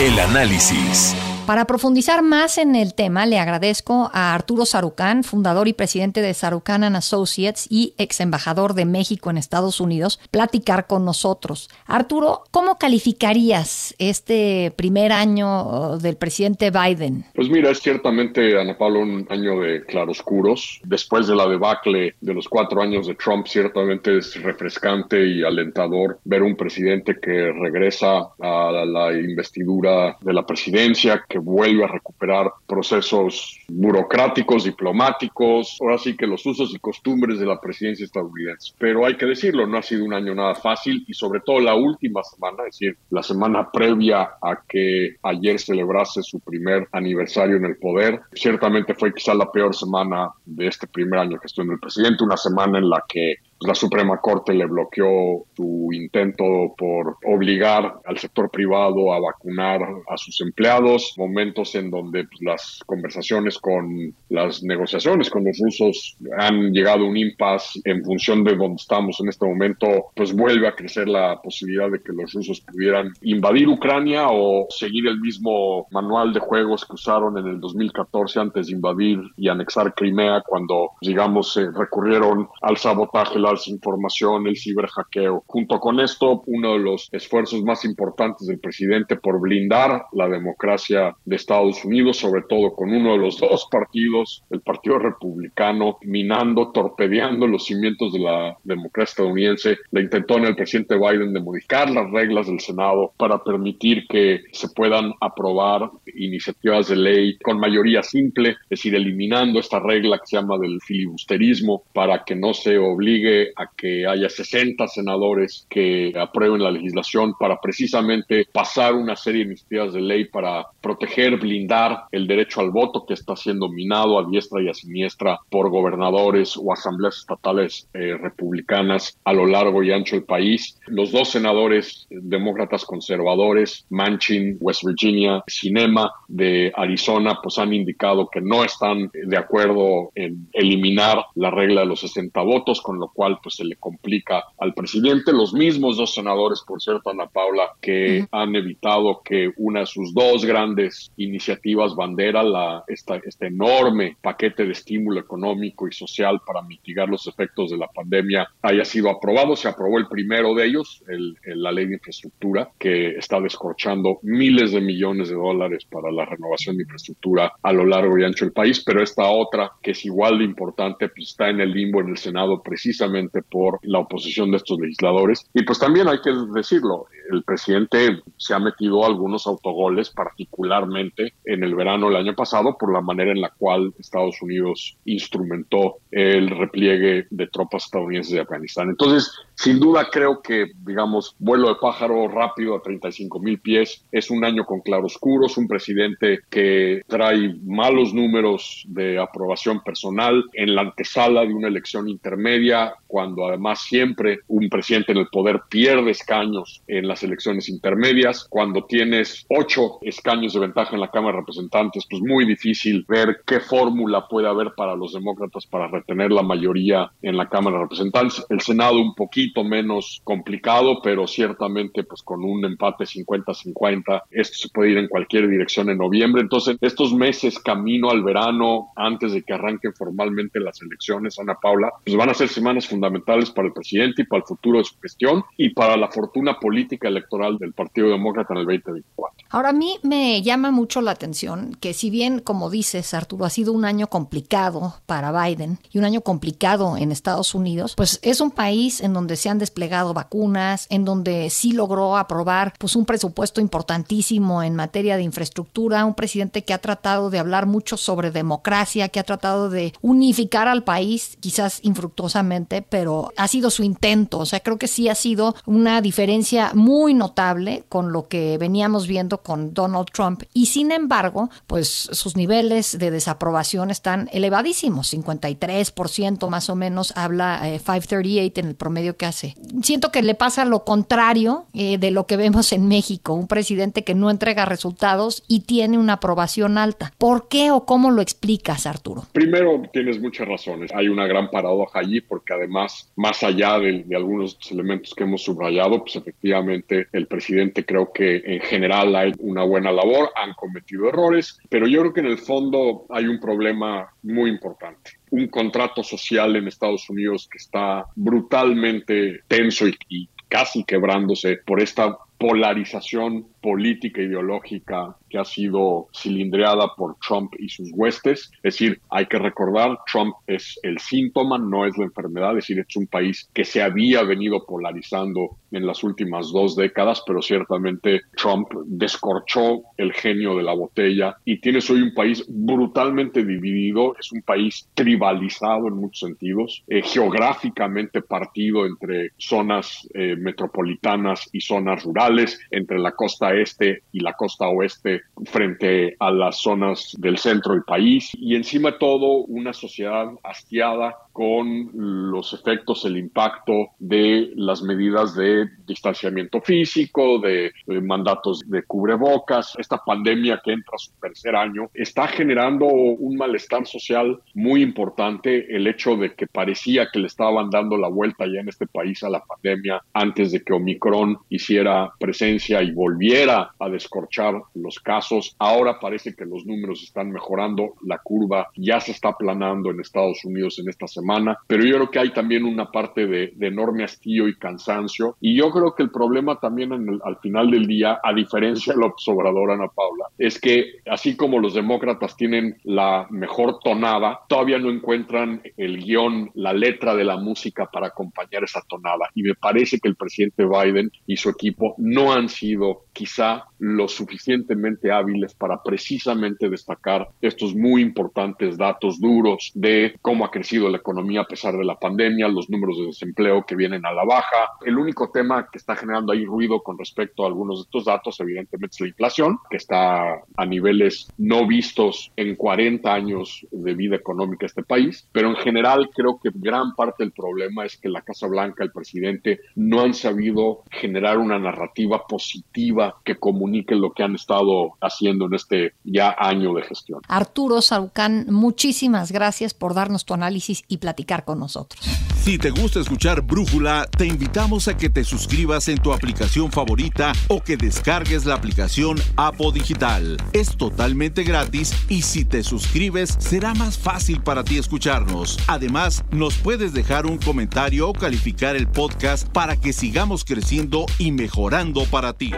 El 0.00 0.18
análisis. 0.18 1.14
Para 1.50 1.64
profundizar 1.64 2.22
más 2.22 2.58
en 2.58 2.76
el 2.76 2.94
tema, 2.94 3.26
le 3.26 3.40
agradezco 3.40 4.08
a 4.14 4.34
Arturo 4.34 4.64
Sarucán, 4.64 5.24
fundador 5.24 5.66
y 5.66 5.72
presidente 5.72 6.22
de 6.22 6.32
Sarucán 6.32 6.84
Associates 6.84 7.66
y 7.68 7.92
ex 7.98 8.20
embajador 8.20 8.74
de 8.74 8.84
México 8.84 9.30
en 9.30 9.36
Estados 9.36 9.80
Unidos, 9.80 10.20
platicar 10.30 10.86
con 10.86 11.04
nosotros. 11.04 11.68
Arturo, 11.86 12.44
¿cómo 12.52 12.78
calificarías 12.78 13.96
este 13.98 14.72
primer 14.76 15.10
año 15.10 15.94
uh, 15.94 15.98
del 15.98 16.16
presidente 16.16 16.70
Biden? 16.70 17.24
Pues 17.34 17.50
mira, 17.50 17.70
es 17.70 17.80
ciertamente, 17.80 18.56
Ana 18.56 18.78
Paula, 18.78 19.00
un 19.00 19.26
año 19.28 19.58
de 19.58 19.84
claroscuros. 19.84 20.80
Después 20.84 21.26
de 21.26 21.34
la 21.34 21.48
debacle 21.48 22.14
de 22.20 22.32
los 22.32 22.48
cuatro 22.48 22.80
años 22.80 23.08
de 23.08 23.16
Trump, 23.16 23.48
ciertamente 23.48 24.18
es 24.18 24.40
refrescante 24.40 25.26
y 25.26 25.42
alentador 25.42 26.20
ver 26.22 26.44
un 26.44 26.54
presidente 26.54 27.18
que 27.20 27.50
regresa 27.50 28.20
a 28.38 28.70
la 28.86 29.12
investidura 29.14 30.16
de 30.20 30.32
la 30.32 30.46
presidencia, 30.46 31.24
que 31.28 31.39
vuelve 31.40 31.84
a 31.84 31.88
recuperar 31.88 32.50
procesos 32.66 33.58
burocráticos, 33.68 34.64
diplomáticos, 34.64 35.78
ahora 35.80 35.98
sí 35.98 36.16
que 36.16 36.26
los 36.26 36.44
usos 36.46 36.74
y 36.74 36.78
costumbres 36.78 37.38
de 37.38 37.46
la 37.46 37.60
presidencia 37.60 38.04
estadounidense. 38.04 38.74
Pero 38.78 39.06
hay 39.06 39.16
que 39.16 39.26
decirlo, 39.26 39.66
no 39.66 39.78
ha 39.78 39.82
sido 39.82 40.04
un 40.04 40.14
año 40.14 40.34
nada 40.34 40.54
fácil 40.54 41.04
y 41.06 41.14
sobre 41.14 41.40
todo 41.40 41.60
la 41.60 41.74
última 41.74 42.22
semana, 42.22 42.64
es 42.68 42.78
decir, 42.78 42.96
la 43.10 43.22
semana 43.22 43.70
previa 43.70 44.22
a 44.42 44.62
que 44.68 45.16
ayer 45.22 45.58
celebrase 45.58 46.22
su 46.22 46.40
primer 46.40 46.88
aniversario 46.92 47.56
en 47.56 47.64
el 47.64 47.76
poder, 47.76 48.20
ciertamente 48.32 48.94
fue 48.94 49.12
quizá 49.14 49.34
la 49.34 49.50
peor 49.50 49.74
semana 49.74 50.30
de 50.44 50.66
este 50.66 50.86
primer 50.86 51.20
año 51.20 51.38
que 51.38 51.46
estuvo 51.46 51.64
en 51.64 51.72
el 51.72 51.80
presidente, 51.80 52.24
una 52.24 52.36
semana 52.36 52.78
en 52.78 52.88
la 52.88 53.02
que 53.08 53.36
la 53.60 53.74
Suprema 53.74 54.18
Corte 54.18 54.54
le 54.54 54.66
bloqueó 54.66 55.44
su 55.54 55.88
intento 55.92 56.74
por 56.76 57.16
obligar 57.24 58.00
al 58.06 58.18
sector 58.18 58.50
privado 58.50 59.12
a 59.12 59.20
vacunar 59.20 59.80
a 60.08 60.16
sus 60.16 60.40
empleados, 60.40 61.14
momentos 61.16 61.74
en 61.74 61.90
donde 61.90 62.24
pues, 62.24 62.40
las 62.40 62.80
conversaciones 62.86 63.58
con 63.58 64.14
las 64.28 64.62
negociaciones 64.62 65.28
con 65.28 65.44
los 65.44 65.58
rusos 65.58 66.16
han 66.38 66.72
llegado 66.72 67.04
a 67.04 67.08
un 67.08 67.16
impasse 67.16 67.80
en 67.84 68.02
función 68.04 68.44
de 68.44 68.56
donde 68.56 68.76
estamos 68.76 69.20
en 69.20 69.28
este 69.28 69.46
momento, 69.46 69.86
pues 70.14 70.34
vuelve 70.34 70.66
a 70.66 70.74
crecer 70.74 71.08
la 71.08 71.40
posibilidad 71.42 71.90
de 71.90 72.00
que 72.02 72.12
los 72.12 72.32
rusos 72.32 72.60
pudieran 72.60 73.12
invadir 73.22 73.68
Ucrania 73.68 74.28
o 74.30 74.66
seguir 74.70 75.06
el 75.06 75.20
mismo 75.20 75.86
manual 75.90 76.32
de 76.32 76.40
juegos 76.40 76.84
que 76.84 76.94
usaron 76.94 77.36
en 77.38 77.46
el 77.46 77.60
2014 77.60 78.40
antes 78.40 78.66
de 78.66 78.72
invadir 78.72 79.20
y 79.36 79.48
anexar 79.48 79.94
Crimea 79.94 80.42
cuando, 80.46 80.90
digamos, 81.00 81.58
recurrieron 81.74 82.48
al 82.62 82.76
sabotaje, 82.76 83.38
información, 83.68 84.46
el 84.46 84.56
ciberhackeo. 84.56 85.44
Junto 85.46 85.78
con 85.80 86.00
esto, 86.00 86.42
uno 86.46 86.72
de 86.74 86.78
los 86.78 87.08
esfuerzos 87.12 87.62
más 87.62 87.84
importantes 87.84 88.46
del 88.46 88.58
presidente 88.58 89.16
por 89.16 89.40
blindar 89.40 90.04
la 90.12 90.28
democracia 90.28 91.16
de 91.24 91.36
Estados 91.36 91.84
Unidos, 91.84 92.18
sobre 92.18 92.42
todo 92.48 92.72
con 92.72 92.92
uno 92.92 93.12
de 93.12 93.18
los 93.18 93.38
dos 93.38 93.66
partidos, 93.70 94.44
el 94.50 94.60
Partido 94.60 94.98
Republicano, 94.98 95.98
minando, 96.02 96.70
torpedeando 96.72 97.46
los 97.46 97.66
cimientos 97.66 98.12
de 98.12 98.20
la 98.20 98.56
democracia 98.64 99.12
estadounidense. 99.12 99.78
Le 99.90 100.02
intentó 100.02 100.38
en 100.38 100.44
el 100.44 100.56
presidente 100.56 100.96
Biden 100.96 101.32
de 101.32 101.40
modificar 101.40 101.90
las 101.90 102.10
reglas 102.10 102.46
del 102.46 102.60
Senado 102.60 103.12
para 103.16 103.42
permitir 103.42 104.06
que 104.08 104.40
se 104.52 104.68
puedan 104.68 105.12
aprobar 105.20 105.90
iniciativas 106.14 106.88
de 106.88 106.96
ley 106.96 107.38
con 107.38 107.58
mayoría 107.58 108.02
simple, 108.02 108.50
es 108.50 108.68
decir, 108.68 108.94
eliminando 108.94 109.60
esta 109.60 109.80
regla 109.80 110.18
que 110.18 110.26
se 110.26 110.36
llama 110.36 110.58
del 110.58 110.80
filibusterismo 110.80 111.84
para 111.92 112.24
que 112.24 112.34
no 112.34 112.54
se 112.54 112.78
obligue 112.78 113.39
a 113.56 113.70
que 113.76 114.06
haya 114.06 114.28
60 114.28 114.86
senadores 114.88 115.66
que 115.68 116.12
aprueben 116.16 116.62
la 116.62 116.70
legislación 116.70 117.34
para 117.38 117.60
precisamente 117.60 118.46
pasar 118.52 118.94
una 118.94 119.16
serie 119.16 119.40
de 119.40 119.52
iniciativas 119.52 119.92
de 119.92 120.00
ley 120.00 120.24
para 120.26 120.66
proteger, 120.80 121.38
blindar 121.38 122.04
el 122.12 122.26
derecho 122.26 122.60
al 122.60 122.70
voto 122.70 123.04
que 123.06 123.14
está 123.14 123.36
siendo 123.36 123.68
minado 123.68 124.18
a 124.18 124.28
diestra 124.28 124.62
y 124.62 124.68
a 124.68 124.74
siniestra 124.74 125.38
por 125.50 125.70
gobernadores 125.70 126.56
o 126.56 126.72
asambleas 126.72 127.18
estatales 127.18 127.88
eh, 127.94 128.16
republicanas 128.20 129.18
a 129.24 129.32
lo 129.32 129.46
largo 129.46 129.82
y 129.82 129.92
ancho 129.92 130.16
del 130.16 130.24
país. 130.24 130.78
Los 130.86 131.12
dos 131.12 131.30
senadores 131.30 132.06
demócratas 132.10 132.84
conservadores, 132.84 133.86
Manchin, 133.90 134.56
West 134.60 134.84
Virginia, 134.84 135.42
Cinema 135.46 136.12
de 136.28 136.72
Arizona, 136.74 137.38
pues 137.42 137.58
han 137.58 137.72
indicado 137.72 138.28
que 138.28 138.40
no 138.40 138.64
están 138.64 139.10
de 139.12 139.36
acuerdo 139.36 140.10
en 140.14 140.48
eliminar 140.52 141.24
la 141.34 141.50
regla 141.50 141.82
de 141.82 141.86
los 141.86 142.00
60 142.00 142.40
votos, 142.42 142.80
con 142.80 142.98
lo 142.98 143.08
cual 143.08 143.29
pues 143.42 143.56
se 143.56 143.64
le 143.64 143.76
complica 143.76 144.44
al 144.58 144.74
presidente. 144.74 145.32
Los 145.32 145.52
mismos 145.52 145.96
dos 145.96 146.14
senadores, 146.14 146.62
por 146.66 146.80
cierto, 146.80 147.10
Ana 147.10 147.26
Paula, 147.26 147.70
que 147.80 148.26
han 148.30 148.54
evitado 148.54 149.20
que 149.24 149.50
una 149.56 149.80
de 149.80 149.86
sus 149.86 150.12
dos 150.14 150.44
grandes 150.44 151.10
iniciativas 151.16 151.94
bandera, 151.94 152.42
la, 152.42 152.84
esta, 152.86 153.16
este 153.24 153.46
enorme 153.46 154.16
paquete 154.20 154.64
de 154.64 154.72
estímulo 154.72 155.20
económico 155.20 155.88
y 155.88 155.92
social 155.92 156.40
para 156.46 156.62
mitigar 156.62 157.08
los 157.08 157.26
efectos 157.26 157.70
de 157.70 157.78
la 157.78 157.88
pandemia, 157.88 158.48
haya 158.62 158.84
sido 158.84 159.10
aprobado. 159.10 159.56
Se 159.56 159.68
aprobó 159.68 159.98
el 159.98 160.08
primero 160.08 160.54
de 160.54 160.66
ellos, 160.66 161.02
el, 161.08 161.36
la 161.62 161.72
ley 161.72 161.86
de 161.86 161.94
infraestructura, 161.94 162.70
que 162.78 163.16
está 163.16 163.40
descorchando 163.40 164.18
miles 164.22 164.72
de 164.72 164.80
millones 164.80 165.28
de 165.28 165.34
dólares 165.34 165.84
para 165.90 166.10
la 166.10 166.24
renovación 166.24 166.76
de 166.76 166.82
infraestructura 166.82 167.52
a 167.62 167.72
lo 167.72 167.84
largo 167.84 168.18
y 168.18 168.24
ancho 168.24 168.44
del 168.44 168.52
país, 168.52 168.82
pero 168.84 169.02
esta 169.02 169.30
otra, 169.30 169.72
que 169.82 169.92
es 169.92 170.04
igual 170.04 170.38
de 170.38 170.44
importante, 170.44 171.08
pues 171.08 171.28
está 171.30 171.48
en 171.48 171.60
el 171.60 171.72
limbo 171.72 172.00
en 172.00 172.10
el 172.10 172.16
Senado 172.16 172.62
precisamente 172.62 173.19
por 173.28 173.78
la 173.82 173.98
oposición 173.98 174.50
de 174.50 174.58
estos 174.58 174.78
legisladores. 174.78 175.44
Y 175.54 175.62
pues 175.62 175.78
también 175.78 176.08
hay 176.08 176.20
que 176.20 176.32
decirlo, 176.54 177.06
el 177.30 177.42
presidente 177.42 178.22
se 178.36 178.54
ha 178.54 178.58
metido 178.58 179.04
algunos 179.04 179.46
autogoles, 179.46 180.10
particularmente 180.10 181.34
en 181.44 181.62
el 181.64 181.74
verano 181.74 182.08
del 182.08 182.16
año 182.16 182.34
pasado, 182.34 182.76
por 182.78 182.92
la 182.92 183.00
manera 183.00 183.32
en 183.32 183.40
la 183.40 183.50
cual 183.50 183.92
Estados 183.98 184.40
Unidos 184.42 184.96
instrumentó 185.04 185.98
el 186.10 186.50
repliegue 186.50 187.26
de 187.30 187.46
tropas 187.48 187.84
estadounidenses 187.84 188.32
de 188.32 188.40
Afganistán. 188.40 188.90
Entonces, 188.90 189.32
sin 189.54 189.78
duda 189.78 190.08
creo 190.10 190.40
que, 190.42 190.72
digamos, 190.84 191.36
vuelo 191.38 191.68
de 191.68 191.76
pájaro 191.80 192.28
rápido 192.28 192.76
a 192.76 192.82
35 192.82 193.40
mil 193.40 193.60
pies 193.60 194.04
es 194.10 194.30
un 194.30 194.44
año 194.44 194.64
con 194.64 194.80
claroscuros, 194.80 195.56
un 195.58 195.68
presidente 195.68 196.40
que 196.48 197.02
trae 197.06 197.54
malos 197.64 198.14
números 198.14 198.84
de 198.88 199.18
aprobación 199.18 199.82
personal 199.82 200.44
en 200.54 200.74
la 200.74 200.82
antesala 200.82 201.42
de 201.42 201.54
una 201.54 201.68
elección 201.68 202.08
intermedia, 202.08 202.94
cuando 203.10 203.46
además 203.46 203.82
siempre 203.82 204.38
un 204.46 204.68
presidente 204.68 205.10
en 205.12 205.18
el 205.18 205.26
poder 205.26 205.62
pierde 205.68 206.12
escaños 206.12 206.82
en 206.86 207.08
las 207.08 207.24
elecciones 207.24 207.68
intermedias, 207.68 208.46
cuando 208.48 208.84
tienes 208.84 209.44
ocho 209.48 209.98
escaños 210.02 210.52
de 210.54 210.60
ventaja 210.60 210.94
en 210.94 211.00
la 211.00 211.10
Cámara 211.10 211.34
de 211.34 211.40
Representantes, 211.40 212.06
pues 212.08 212.22
muy 212.22 212.46
difícil 212.46 213.04
ver 213.08 213.40
qué 213.44 213.58
fórmula 213.58 214.28
puede 214.28 214.48
haber 214.48 214.74
para 214.76 214.94
los 214.94 215.12
demócratas 215.12 215.66
para 215.66 215.88
retener 215.88 216.30
la 216.30 216.42
mayoría 216.42 217.10
en 217.20 217.36
la 217.36 217.48
Cámara 217.48 217.78
de 217.78 217.82
Representantes. 217.82 218.46
El 218.48 218.60
Senado 218.60 219.00
un 219.00 219.14
poquito 219.14 219.64
menos 219.64 220.20
complicado, 220.22 221.00
pero 221.02 221.26
ciertamente 221.26 222.04
pues 222.04 222.22
con 222.22 222.44
un 222.44 222.64
empate 222.64 223.04
50-50, 223.04 224.22
esto 224.30 224.56
se 224.56 224.68
puede 224.68 224.90
ir 224.92 224.98
en 224.98 225.08
cualquier 225.08 225.48
dirección 225.48 225.90
en 225.90 225.98
noviembre. 225.98 226.42
Entonces, 226.42 226.76
estos 226.80 227.12
meses 227.12 227.58
camino 227.58 228.10
al 228.10 228.22
verano, 228.22 228.92
antes 228.94 229.32
de 229.32 229.42
que 229.42 229.54
arranquen 229.54 229.92
formalmente 229.94 230.60
las 230.60 230.80
elecciones, 230.80 231.38
Ana 231.40 231.56
Paula, 231.60 231.92
pues 232.04 232.16
van 232.16 232.30
a 232.30 232.34
ser 232.34 232.48
semanas 232.48 232.86
fundamentales 233.00 233.50
para 233.50 233.68
el 233.68 233.72
presidente 233.72 234.22
y 234.22 234.24
para 234.26 234.40
el 234.40 234.46
futuro 234.46 234.78
de 234.78 234.84
su 234.84 234.94
gestión 235.00 235.42
y 235.56 235.70
para 235.70 235.96
la 235.96 236.08
fortuna 236.08 236.58
política 236.60 237.08
electoral 237.08 237.56
del 237.56 237.72
Partido 237.72 238.10
Demócrata 238.10 238.52
en 238.52 238.60
el 238.60 238.66
2024. 238.66 239.46
Ahora, 239.48 239.70
a 239.70 239.72
mí 239.72 239.98
me 240.02 240.42
llama 240.42 240.70
mucho 240.70 241.00
la 241.00 241.12
atención 241.12 241.74
que 241.80 241.94
si 241.94 242.10
bien, 242.10 242.40
como 242.40 242.68
dices, 242.68 243.14
Arturo, 243.14 243.46
ha 243.46 243.50
sido 243.50 243.72
un 243.72 243.86
año 243.86 244.08
complicado 244.08 244.96
para 245.06 245.32
Biden 245.32 245.78
y 245.90 245.98
un 245.98 246.04
año 246.04 246.20
complicado 246.20 246.96
en 246.98 247.10
Estados 247.10 247.54
Unidos, 247.54 247.94
pues 247.96 248.20
es 248.22 248.40
un 248.42 248.50
país 248.50 249.00
en 249.00 249.14
donde 249.14 249.36
se 249.36 249.48
han 249.48 249.58
desplegado 249.58 250.12
vacunas, 250.12 250.86
en 250.90 251.04
donde 251.06 251.48
sí 251.48 251.72
logró 251.72 252.18
aprobar 252.18 252.74
pues 252.78 252.96
un 252.96 253.06
presupuesto 253.06 253.60
importantísimo 253.60 254.62
en 254.62 254.76
materia 254.76 255.16
de 255.16 255.22
infraestructura, 255.22 256.04
un 256.04 256.14
presidente 256.14 256.64
que 256.64 256.74
ha 256.74 256.78
tratado 256.78 257.30
de 257.30 257.38
hablar 257.38 257.64
mucho 257.64 257.96
sobre 257.96 258.30
democracia, 258.30 259.08
que 259.08 259.20
ha 259.20 259.24
tratado 259.24 259.70
de 259.70 259.94
unificar 260.02 260.68
al 260.68 260.84
país, 260.84 261.38
quizás 261.40 261.80
infructuosamente, 261.82 262.82
pero 262.90 263.32
ha 263.36 263.48
sido 263.48 263.70
su 263.70 263.82
intento, 263.82 264.38
o 264.38 264.46
sea, 264.46 264.60
creo 264.60 264.78
que 264.78 264.88
sí 264.88 265.08
ha 265.08 265.14
sido 265.14 265.54
una 265.66 266.00
diferencia 266.00 266.72
muy 266.74 267.14
notable 267.14 267.84
con 267.88 268.12
lo 268.12 268.28
que 268.28 268.58
veníamos 268.58 269.06
viendo 269.06 269.38
con 269.38 269.72
Donald 269.72 270.08
Trump 270.12 270.42
y 270.52 270.66
sin 270.66 270.92
embargo, 270.92 271.50
pues 271.66 271.88
sus 271.88 272.36
niveles 272.36 272.98
de 272.98 273.10
desaprobación 273.10 273.90
están 273.90 274.28
elevadísimos, 274.32 275.12
53% 275.14 276.48
más 276.48 276.68
o 276.68 276.76
menos 276.76 277.12
habla 277.16 277.60
538 277.62 278.30
eh, 278.30 278.52
en 278.60 278.66
el 278.66 278.74
promedio 278.74 279.16
que 279.16 279.26
hace. 279.26 279.54
Siento 279.82 280.10
que 280.10 280.22
le 280.22 280.34
pasa 280.34 280.64
lo 280.64 280.84
contrario 280.84 281.66
eh, 281.72 281.98
de 281.98 282.10
lo 282.10 282.26
que 282.26 282.36
vemos 282.36 282.72
en 282.72 282.88
México, 282.88 283.34
un 283.34 283.46
presidente 283.46 284.04
que 284.04 284.14
no 284.14 284.30
entrega 284.30 284.64
resultados 284.64 285.44
y 285.48 285.60
tiene 285.60 285.98
una 285.98 286.14
aprobación 286.14 286.78
alta. 286.78 287.12
¿Por 287.18 287.48
qué 287.48 287.70
o 287.70 287.84
cómo 287.84 288.10
lo 288.10 288.22
explicas, 288.22 288.86
Arturo? 288.86 289.24
Primero, 289.32 289.82
tienes 289.92 290.20
muchas 290.20 290.48
razones. 290.48 290.90
Hay 290.94 291.08
una 291.08 291.26
gran 291.26 291.50
paradoja 291.50 292.00
allí 292.00 292.20
porque 292.20 292.54
además, 292.54 292.79
más 293.16 293.42
allá 293.42 293.78
de, 293.78 294.04
de 294.04 294.16
algunos 294.16 294.58
elementos 294.70 295.14
que 295.14 295.24
hemos 295.24 295.42
subrayado, 295.42 296.00
pues 296.00 296.16
efectivamente 296.16 297.06
el 297.12 297.26
presidente 297.26 297.84
creo 297.84 298.12
que 298.12 298.42
en 298.44 298.60
general 298.60 299.14
hay 299.16 299.32
una 299.38 299.64
buena 299.64 299.92
labor, 299.92 300.30
han 300.34 300.54
cometido 300.54 301.08
errores, 301.08 301.58
pero 301.68 301.86
yo 301.86 302.00
creo 302.00 302.12
que 302.12 302.20
en 302.20 302.26
el 302.26 302.38
fondo 302.38 303.06
hay 303.10 303.26
un 303.26 303.40
problema 303.40 304.08
muy 304.22 304.50
importante. 304.50 305.12
Un 305.30 305.48
contrato 305.48 306.02
social 306.02 306.56
en 306.56 306.68
Estados 306.68 307.08
Unidos 307.08 307.48
que 307.50 307.58
está 307.58 308.06
brutalmente 308.16 309.40
tenso 309.46 309.86
y, 309.86 309.96
y, 310.08 310.28
casi 310.48 310.82
quebrándose 310.82 311.58
por 311.58 311.80
esta 311.80 312.18
polarización 312.36 313.46
política 313.60 314.22
ideológica 314.22 315.16
que 315.28 315.38
ha 315.38 315.44
sido 315.44 316.08
cilindreada 316.12 316.94
por 316.96 317.16
Trump 317.26 317.52
y 317.58 317.68
sus 317.68 317.90
huestes. 317.94 318.50
Es 318.56 318.74
decir, 318.74 319.00
hay 319.10 319.26
que 319.26 319.38
recordar, 319.38 319.98
Trump 320.10 320.34
es 320.46 320.78
el 320.82 320.98
síntoma, 320.98 321.56
no 321.58 321.86
es 321.86 321.96
la 321.96 322.04
enfermedad, 322.04 322.50
es 322.50 322.66
decir, 322.66 322.84
es 322.86 322.96
un 322.96 323.06
país 323.06 323.48
que 323.54 323.64
se 323.64 323.82
había 323.82 324.22
venido 324.22 324.66
polarizando 324.66 325.58
en 325.70 325.86
las 325.86 326.02
últimas 326.02 326.50
dos 326.52 326.74
décadas, 326.74 327.22
pero 327.26 327.40
ciertamente 327.42 328.22
Trump 328.36 328.68
descorchó 328.86 329.82
el 329.96 330.12
genio 330.12 330.56
de 330.56 330.64
la 330.64 330.74
botella 330.74 331.36
y 331.44 331.60
tienes 331.60 331.88
hoy 331.90 332.02
un 332.02 332.14
país 332.14 332.44
brutalmente 332.48 333.44
dividido, 333.44 334.16
es 334.18 334.32
un 334.32 334.42
país 334.42 334.88
tribalizado 334.94 335.86
en 335.88 335.94
muchos 335.94 336.20
sentidos, 336.28 336.82
eh, 336.88 337.02
geográficamente 337.02 338.22
partido 338.22 338.84
entre 338.84 339.30
zonas 339.36 340.08
eh, 340.14 340.34
metropolitanas 340.36 341.48
y 341.52 341.60
zonas 341.60 342.02
rurales, 342.02 342.58
entre 342.70 342.98
la 342.98 343.12
costa 343.12 343.49
este 343.54 344.02
y 344.12 344.20
la 344.20 344.34
costa 344.34 344.68
oeste 344.68 345.22
frente 345.44 346.16
a 346.18 346.30
las 346.30 346.58
zonas 346.58 347.14
del 347.18 347.38
centro 347.38 347.74
del 347.74 347.84
país. 347.84 348.30
Y 348.34 348.56
encima 348.56 348.98
todo 348.98 349.44
una 349.44 349.72
sociedad 349.72 350.28
hastiada 350.42 351.16
con 351.32 351.90
los 352.30 352.52
efectos, 352.52 353.04
el 353.04 353.16
impacto 353.16 353.90
de 353.98 354.52
las 354.56 354.82
medidas 354.82 355.34
de 355.34 355.68
distanciamiento 355.86 356.60
físico, 356.60 357.38
de, 357.38 357.72
de, 357.86 358.00
mandatos 358.00 358.62
de 358.66 358.82
cubrebocas. 358.82 359.74
Esta 359.78 359.98
pandemia 359.98 360.60
que 360.64 360.72
entra 360.72 360.94
a 360.94 360.98
su 360.98 361.12
tercer 361.20 361.56
año 361.56 361.90
está 361.94 362.26
generando 362.28 362.86
un 362.86 363.36
malestar 363.36 363.86
social 363.86 364.40
muy 364.54 364.82
importante. 364.82 365.74
El 365.74 365.86
hecho 365.86 366.16
de 366.16 366.34
que 366.34 366.46
parecía 366.46 367.08
que 367.12 367.18
le 367.18 367.26
estaban 367.26 367.70
dando 367.70 367.96
la 367.96 368.08
vuelta 368.08 368.46
ya 368.46 368.60
en 368.60 368.68
este 368.68 368.86
país 368.86 369.22
a 369.22 369.30
la 369.30 369.40
pandemia 369.40 370.02
antes 370.12 370.52
de 370.52 370.62
que 370.62 370.72
Omicron 370.72 371.38
hiciera 371.48 372.12
presencia 372.18 372.82
y 372.82 372.92
volviera 372.92 373.72
a 373.78 373.88
descorchar 373.88 374.60
los 374.74 374.98
casos. 374.98 375.54
Ahora 375.58 375.98
parece 376.00 376.34
que 376.34 376.44
los 376.44 376.64
números 376.66 377.02
están 377.02 377.30
mejorando. 377.30 377.94
La 378.02 378.18
curva 378.18 378.68
ya 378.76 379.00
se 379.00 379.12
está 379.12 379.30
aplanando 379.30 379.90
en 379.90 380.00
Estados 380.00 380.44
Unidos 380.44 380.78
en 380.78 380.88
esta 380.88 381.06
semana 381.20 381.58
pero 381.66 381.84
yo 381.84 381.96
creo 381.96 382.10
que 382.10 382.18
hay 382.18 382.30
también 382.32 382.64
una 382.64 382.90
parte 382.90 383.26
de, 383.26 383.52
de 383.54 383.66
enorme 383.68 384.04
hastío 384.04 384.48
y 384.48 384.56
cansancio. 384.56 385.36
Y 385.40 385.56
yo 385.56 385.70
creo 385.70 385.94
que 385.94 386.02
el 386.02 386.10
problema 386.10 386.58
también 386.58 386.92
al 386.92 387.36
final 387.38 387.70
del 387.70 387.86
día, 387.86 388.20
a 388.22 388.32
diferencia 388.32 388.92
de 388.92 389.00
López 389.00 389.26
Obrador, 389.28 389.70
Ana 389.70 389.88
Paula, 389.88 390.26
es 390.38 390.60
que 390.60 390.96
así 391.06 391.36
como 391.36 391.58
los 391.58 391.74
demócratas 391.74 392.36
tienen 392.36 392.76
la 392.84 393.26
mejor 393.30 393.78
tonada, 393.80 394.40
todavía 394.48 394.78
no 394.78 394.90
encuentran 394.90 395.62
el 395.76 395.98
guion, 395.98 396.50
la 396.54 396.72
letra 396.72 397.14
de 397.14 397.24
la 397.24 397.36
música 397.36 397.86
para 397.86 398.08
acompañar 398.08 398.64
esa 398.64 398.82
tonada. 398.88 399.28
Y 399.34 399.42
me 399.42 399.54
parece 399.54 399.98
que 399.98 400.08
el 400.08 400.16
presidente 400.16 400.66
Biden 400.66 401.10
y 401.26 401.36
su 401.36 401.50
equipo 401.50 401.94
no 401.98 402.32
han 402.32 402.48
sido 402.48 403.04
quizá 403.12 403.64
lo 403.80 404.08
suficientemente 404.08 405.10
hábiles 405.10 405.54
para 405.54 405.82
precisamente 405.82 406.68
destacar 406.68 407.28
estos 407.40 407.74
muy 407.74 408.02
importantes 408.02 408.76
datos 408.76 409.18
duros 409.20 409.72
de 409.74 410.14
cómo 410.20 410.44
ha 410.44 410.50
crecido 410.50 410.88
la 410.88 410.98
economía 410.98 411.40
a 411.40 411.46
pesar 411.46 411.74
de 411.74 411.84
la 411.84 411.98
pandemia, 411.98 412.48
los 412.48 412.68
números 412.68 412.98
de 412.98 413.06
desempleo 413.06 413.64
que 413.66 413.74
vienen 413.74 414.04
a 414.04 414.12
la 414.12 414.24
baja. 414.24 414.68
El 414.84 414.98
único 414.98 415.30
tema 415.30 415.68
que 415.70 415.78
está 415.78 415.96
generando 415.96 416.32
ahí 416.32 416.44
ruido 416.44 416.82
con 416.82 416.98
respecto 416.98 417.42
a 417.42 417.46
algunos 417.46 417.78
de 417.78 417.82
estos 417.84 418.04
datos, 418.04 418.38
evidentemente, 418.40 418.94
es 418.94 419.00
la 419.00 419.08
inflación, 419.08 419.58
que 419.70 419.78
está 419.78 420.42
a 420.56 420.66
niveles 420.66 421.32
no 421.38 421.66
vistos 421.66 422.30
en 422.36 422.56
40 422.56 423.12
años 423.12 423.66
de 423.70 423.94
vida 423.94 424.16
económica 424.16 424.60
de 424.60 424.66
este 424.66 424.82
país. 424.82 425.26
Pero 425.32 425.48
en 425.48 425.56
general 425.56 426.10
creo 426.14 426.38
que 426.42 426.50
gran 426.52 426.94
parte 426.94 427.24
del 427.24 427.32
problema 427.32 427.86
es 427.86 427.96
que 427.96 428.10
la 428.10 428.20
Casa 428.20 428.46
Blanca, 428.46 428.84
el 428.84 428.92
presidente, 428.92 429.60
no 429.74 430.02
han 430.02 430.12
sabido 430.12 430.82
generar 430.90 431.38
una 431.38 431.58
narrativa 431.58 432.26
positiva 432.28 433.16
que 433.24 433.36
comunique 433.36 433.69
lo 433.88 434.12
que 434.12 434.22
han 434.22 434.34
estado 434.34 434.96
haciendo 435.00 435.46
en 435.46 435.54
este 435.54 435.94
ya 436.04 436.34
año 436.38 436.74
de 436.74 436.82
gestión. 436.82 437.20
Arturo 437.28 437.80
Sarucán, 437.82 438.46
muchísimas 438.50 439.32
gracias 439.32 439.74
por 439.74 439.94
darnos 439.94 440.24
tu 440.24 440.34
análisis 440.34 440.84
y 440.88 440.98
platicar 440.98 441.44
con 441.44 441.58
nosotros. 441.58 442.00
Si 442.42 442.56
te 442.56 442.70
gusta 442.70 443.00
escuchar 443.00 443.42
Brújula, 443.42 444.08
te 444.16 444.26
invitamos 444.26 444.88
a 444.88 444.96
que 444.96 445.10
te 445.10 445.24
suscribas 445.24 445.88
en 445.88 445.98
tu 445.98 446.12
aplicación 446.12 446.72
favorita 446.72 447.32
o 447.48 447.62
que 447.62 447.76
descargues 447.76 448.46
la 448.46 448.54
aplicación 448.54 449.18
Apo 449.36 449.70
Digital. 449.72 450.38
Es 450.54 450.76
totalmente 450.76 451.44
gratis 451.44 451.94
y 452.08 452.22
si 452.22 452.46
te 452.46 452.62
suscribes 452.62 453.36
será 453.38 453.74
más 453.74 453.98
fácil 453.98 454.42
para 454.42 454.64
ti 454.64 454.78
escucharnos. 454.78 455.58
Además, 455.66 456.24
nos 456.30 456.54
puedes 456.56 456.94
dejar 456.94 457.26
un 457.26 457.36
comentario 457.36 458.08
o 458.08 458.14
calificar 458.14 458.74
el 458.74 458.88
podcast 458.88 459.46
para 459.48 459.76
que 459.76 459.92
sigamos 459.92 460.44
creciendo 460.44 461.04
y 461.18 461.32
mejorando 461.32 462.04
para 462.06 462.32
ti. 462.32 462.52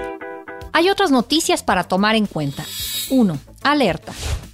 Hay 0.73 0.89
otras 0.89 1.11
noticias 1.11 1.63
para 1.63 1.85
tomar 1.85 2.15
en 2.17 2.27
cuenta. 2.27 2.65
1. 3.11 3.39
Alerta. 3.63 4.13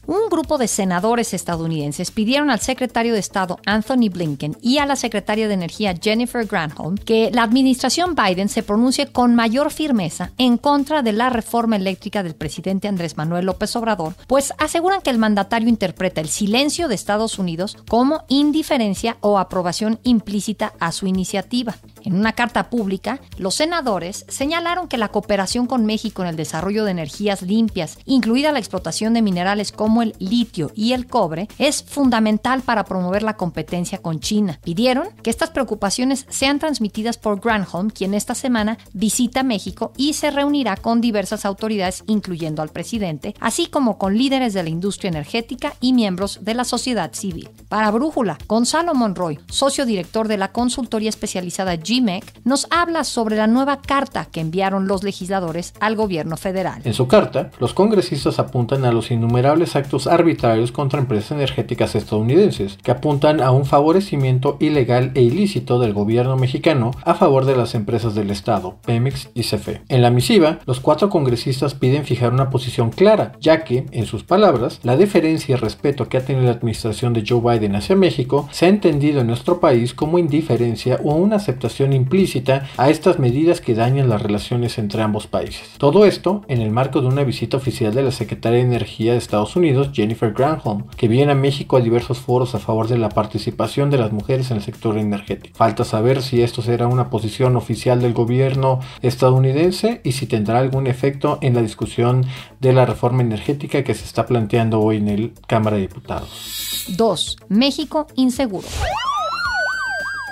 Un 0.09 0.31
grupo 0.31 0.57
de 0.57 0.69
senadores 0.69 1.35
estadounidenses 1.35 2.11
pidieron 2.11 2.49
al 2.49 2.61
secretario 2.61 3.13
de 3.13 3.19
Estado 3.19 3.59
Anthony 3.67 4.09
Blinken 4.11 4.57
y 4.63 4.79
a 4.79 4.87
la 4.87 4.97
secretaria 4.97 5.49
de 5.49 5.55
Energía 5.55 5.95
Jennifer 6.01 6.47
Granholm 6.47 6.97
que 6.97 7.31
la 7.31 7.43
administración 7.43 8.15
Biden 8.15 8.49
se 8.49 8.63
pronuncie 8.63 9.09
con 9.09 9.35
mayor 9.35 9.71
firmeza 9.71 10.31
en 10.39 10.57
contra 10.57 11.03
de 11.03 11.13
la 11.13 11.29
reforma 11.29 11.77
eléctrica 11.77 12.23
del 12.23 12.35
presidente 12.35 12.89
Andrés 12.89 13.19
Manuel 13.19 13.45
López 13.45 13.77
Obrador, 13.77 14.15
pues 14.27 14.55
aseguran 14.57 15.03
que 15.03 15.11
el 15.11 15.19
mandatario 15.19 15.69
interpreta 15.69 16.23
el 16.23 16.31
silencio 16.31 16.89
de 16.89 16.95
Estados 16.95 17.39
Unidos 17.39 17.77
como 17.87 18.25
indiferencia 18.29 19.19
o 19.21 19.39
aprobación 19.39 20.01
implícita 20.05 20.73
a 20.81 20.91
su 20.93 21.07
iniciativa. 21.07 21.77
En 22.03 22.15
una 22.15 22.33
carta 22.33 22.71
pública, 22.71 23.21
los 23.37 23.57
senadores 23.57 24.25
señalaron 24.29 24.89
que 24.89 24.97
la 24.97 25.09
cooperación 25.09 25.67
con 25.67 25.85
México 25.85 26.23
en 26.23 26.29
el 26.29 26.37
desarrollo 26.37 26.87
de 26.87 26.93
energías 26.93 27.43
limpias, 27.43 27.99
incluida 28.07 28.53
la 28.53 28.59
explotación 28.59 29.13
de 29.13 29.21
minerales 29.21 29.71
como 29.71 29.98
el 30.03 30.15
litio 30.19 30.71
y 30.75 30.93
el 30.93 31.07
cobre, 31.07 31.49
es 31.59 31.83
fundamental 31.83 32.63
para 32.63 32.85
promover 32.85 33.23
la 33.23 33.37
competencia 33.37 33.99
con 33.99 34.21
China. 34.21 34.59
Pidieron 34.63 35.09
que 35.23 35.31
estas 35.31 35.51
preocupaciones 35.51 36.27
sean 36.29 36.59
transmitidas 36.59 37.19
por 37.19 37.41
Granholm, 37.41 37.91
quien 37.91 38.15
esta 38.15 38.35
semana 38.35 38.79
visita 38.93 39.43
México 39.43 39.93
y 39.97 40.15
se 40.15 40.31
reunirá 40.31 40.77
con 40.77 41.01
diversas 41.01 41.45
autoridades, 41.45 42.05
incluyendo 42.07 42.63
al 42.63 42.69
presidente, 42.71 43.35
así 43.41 43.67
como 43.67 43.99
con 43.99 44.17
líderes 44.17 44.55
de 44.55 44.63
la 44.63 44.69
industria 44.69 45.09
energética 45.09 45.75
y 45.81 45.93
miembros 45.93 46.41
de 46.43 46.55
la 46.55 46.65
sociedad 46.65 47.13
civil. 47.13 47.51
Para 47.69 47.91
Brújula, 47.91 48.39
Gonzalo 48.47 48.95
Monroy, 48.95 49.39
socio 49.51 49.87
director 49.87 50.29
de 50.29 50.37
la 50.37 50.53
consultoría 50.53 51.09
especializada 51.09 51.77
GMEC, 51.77 52.41
nos 52.45 52.67
habla 52.71 53.05
sobre 53.05 53.37
la 53.37 53.47
nueva 53.47 53.81
carta 53.81 54.27
que 54.27 54.41
enviaron 54.41 54.87
los 54.87 55.03
legisladores 55.03 55.75
al 55.81 55.97
gobierno 55.97 56.37
federal. 56.37 56.81
En 56.85 56.95
su 56.95 57.09
carta, 57.09 57.51
los 57.59 57.75
congresistas 57.75 58.39
apuntan 58.39 58.85
a 58.85 58.93
los 58.93 59.11
innumerables 59.11 59.77
actos 59.77 59.88
arbitrarios 60.07 60.73
contra 60.73 61.01
empresas 61.01 61.33
energéticas 61.33 61.95
estadounidenses, 61.95 62.79
que 62.83 62.91
apuntan 62.91 63.41
a 63.41 63.51
un 63.51 63.65
favorecimiento 63.65 64.57
ilegal 64.61 65.13
e 65.15 65.23
ilícito 65.23 65.79
del 65.79 65.93
gobierno 65.93 66.37
mexicano 66.37 66.91
a 67.05 67.15
favor 67.15 67.45
de 67.45 67.57
las 67.57 67.75
empresas 67.75 68.15
del 68.15 68.31
Estado, 68.31 68.77
Pemex 68.85 69.31
y 69.35 69.43
CFE. 69.43 69.83
En 69.89 70.03
la 70.03 70.11
misiva, 70.11 70.59
los 70.67 70.81
cuatro 70.81 71.09
congresistas 71.09 71.75
piden 71.75 72.05
fijar 72.05 72.33
una 72.33 72.51
posición 72.51 72.91
clara, 72.91 73.33
ya 73.41 73.65
que, 73.65 73.87
en 73.93 74.07
sus 74.07 74.25
palabras, 74.25 74.81
la 74.83 74.97
deferencia 74.97 75.55
y 75.55 75.57
respeto 75.57 76.09
que 76.09 76.17
ha 76.17 76.25
tenido 76.25 76.47
la 76.47 76.53
administración 76.53 77.13
de 77.13 77.25
Joe 77.27 77.41
Biden 77.41 77.77
hacia 77.77 77.97
México 77.97 78.49
se 78.51 78.67
ha 78.67 78.69
entendido 78.69 79.21
en 79.21 79.27
nuestro 79.27 79.61
país 79.61 79.95
como 79.95 80.19
indiferencia 80.19 81.01
o 81.05 81.15
una 81.15 81.37
aceptación 81.37 81.93
implícita 81.93 82.69
a 82.77 82.91
estas 82.91 83.19
medidas 83.19 83.61
que 83.61 83.75
dañan 83.75 84.09
las 84.09 84.23
relaciones 84.23 84.79
entre 84.79 85.03
ambos 85.03 85.27
países. 85.27 85.71
Todo 85.79 86.05
esto 86.05 86.43
en 86.49 86.61
el 86.61 86.71
marco 86.71 87.01
de 87.01 87.09
una 87.09 87.25
visita 87.25 87.57
oficial 87.57 87.95
de 87.95 88.03
la 88.03 88.11
Secretaria 88.11 88.59
de 88.59 88.65
Energía 88.65 89.13
de 89.13 89.19
Estados 89.19 89.57
Unidos, 89.57 89.78
Jennifer 89.85 90.33
Granholm, 90.33 90.85
que 90.97 91.09
viene 91.09 91.33
a 91.33 91.35
México 91.35 91.77
a 91.77 91.81
diversos 91.81 92.19
foros 92.19 92.55
a 92.55 92.59
favor 92.59 92.89
de 92.89 92.99
la 92.99 93.09
participación 93.09 93.91
de 93.91 93.99
las 93.99 94.13
mujeres 94.13 94.51
en 94.51 94.59
el 94.59 94.63
sector 94.63 94.99
energético. 94.99 95.57
Falta 95.57 95.85
saber 95.85 96.23
si 96.23 96.43
esto 96.43 96.63
será 96.63 96.87
una 96.87 97.11
posición 97.11 97.57
oficial 97.57 98.01
del 98.01 98.13
gobierno 98.13 98.81
estadounidense 99.03 100.01
y 100.05 100.13
si 100.13 100.27
tendrá 100.27 100.59
algún 100.59 100.87
efecto 100.87 101.39
en 101.41 101.55
la 101.55 101.63
discusión 101.63 102.27
de 102.61 102.73
la 102.73 102.87
reforma 102.87 103.23
energética 103.23 103.85
que 103.85 103.95
se 103.95 104.05
está 104.05 104.27
planteando 104.27 104.81
hoy 104.81 104.97
en 104.97 105.09
el 105.09 105.33
Cámara 105.47 105.77
de 105.77 105.83
Diputados. 105.83 106.87
2. 106.97 107.37
México 107.49 108.07
inseguro. 108.17 108.67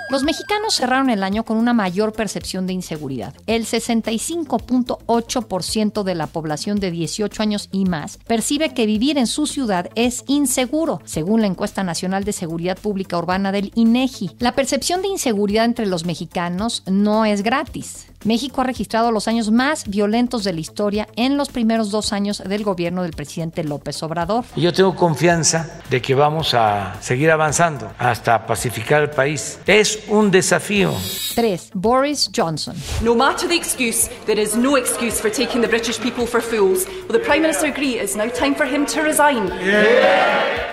Los 0.09 0.23
mexicanos 0.23 0.75
cerraron 0.75 1.09
el 1.09 1.21
año 1.21 1.43
con 1.43 1.57
una 1.57 1.73
mayor 1.73 2.13
percepción 2.13 2.65
de 2.65 2.71
inseguridad. 2.71 3.33
El 3.45 3.65
65.8% 3.65 6.03
de 6.03 6.15
la 6.15 6.27
población 6.27 6.79
de 6.79 6.91
18 6.91 7.43
años 7.43 7.67
y 7.73 7.83
más 7.83 8.19
percibe 8.25 8.73
que 8.73 8.85
vivir 8.85 9.17
en 9.17 9.27
su 9.27 9.47
ciudad 9.47 9.89
es 9.95 10.23
inseguro, 10.27 11.01
según 11.03 11.41
la 11.41 11.47
encuesta 11.47 11.83
nacional 11.83 12.23
de 12.23 12.31
seguridad 12.31 12.77
pública 12.77 13.17
urbana 13.17 13.51
del 13.51 13.73
INEGI. 13.75 14.37
La 14.39 14.55
percepción 14.55 15.01
de 15.01 15.09
inseguridad 15.09 15.65
entre 15.65 15.87
los 15.87 16.05
mexicanos 16.05 16.83
no 16.85 17.25
es 17.25 17.43
gratis. 17.43 18.07
México 18.23 18.61
ha 18.61 18.63
registrado 18.63 19.11
los 19.11 19.27
años 19.27 19.51
más 19.51 19.87
violentos 19.87 20.43
de 20.43 20.53
la 20.53 20.59
historia 20.59 21.07
en 21.15 21.37
los 21.37 21.49
primeros 21.49 21.91
dos 21.91 22.13
años 22.13 22.43
del 22.43 22.63
gobierno 22.63 23.03
del 23.03 23.13
presidente 23.13 23.63
López 23.63 24.01
Obrador. 24.03 24.45
Yo 24.55 24.73
tengo 24.73 24.95
confianza 24.95 25.81
de 25.89 26.01
que 26.01 26.15
vamos 26.15 26.53
a 26.53 26.95
seguir 26.99 27.31
avanzando 27.31 27.91
hasta 27.97 28.45
pacificar 28.45 29.03
el 29.03 29.09
país. 29.11 29.59
Es 29.67 29.99
un 30.07 30.31
desafío. 30.31 30.93
3. 31.35 31.71
Boris 31.73 32.29
Johnson. 32.35 32.75
No 33.01 33.15
matter 33.15 33.47
the 33.47 33.55
excuse, 33.55 34.09
there 34.25 34.41
is 34.41 34.55
no 34.55 34.77
excuse 34.77 35.21
for 35.21 35.31
taking 35.31 35.61
the 35.61 35.67
British 35.67 35.99
people 35.99 36.25
for 36.25 36.41
fools. 36.41 36.87
Will 37.07 37.19
the 37.19 37.19
Prime 37.19 37.41
Minister 37.41 37.67
agree 37.67 37.99
it's 37.99 38.15
now 38.15 38.29
time 38.29 38.55
for 38.55 38.65
him 38.65 38.85
to 38.87 39.01
resign? 39.01 39.49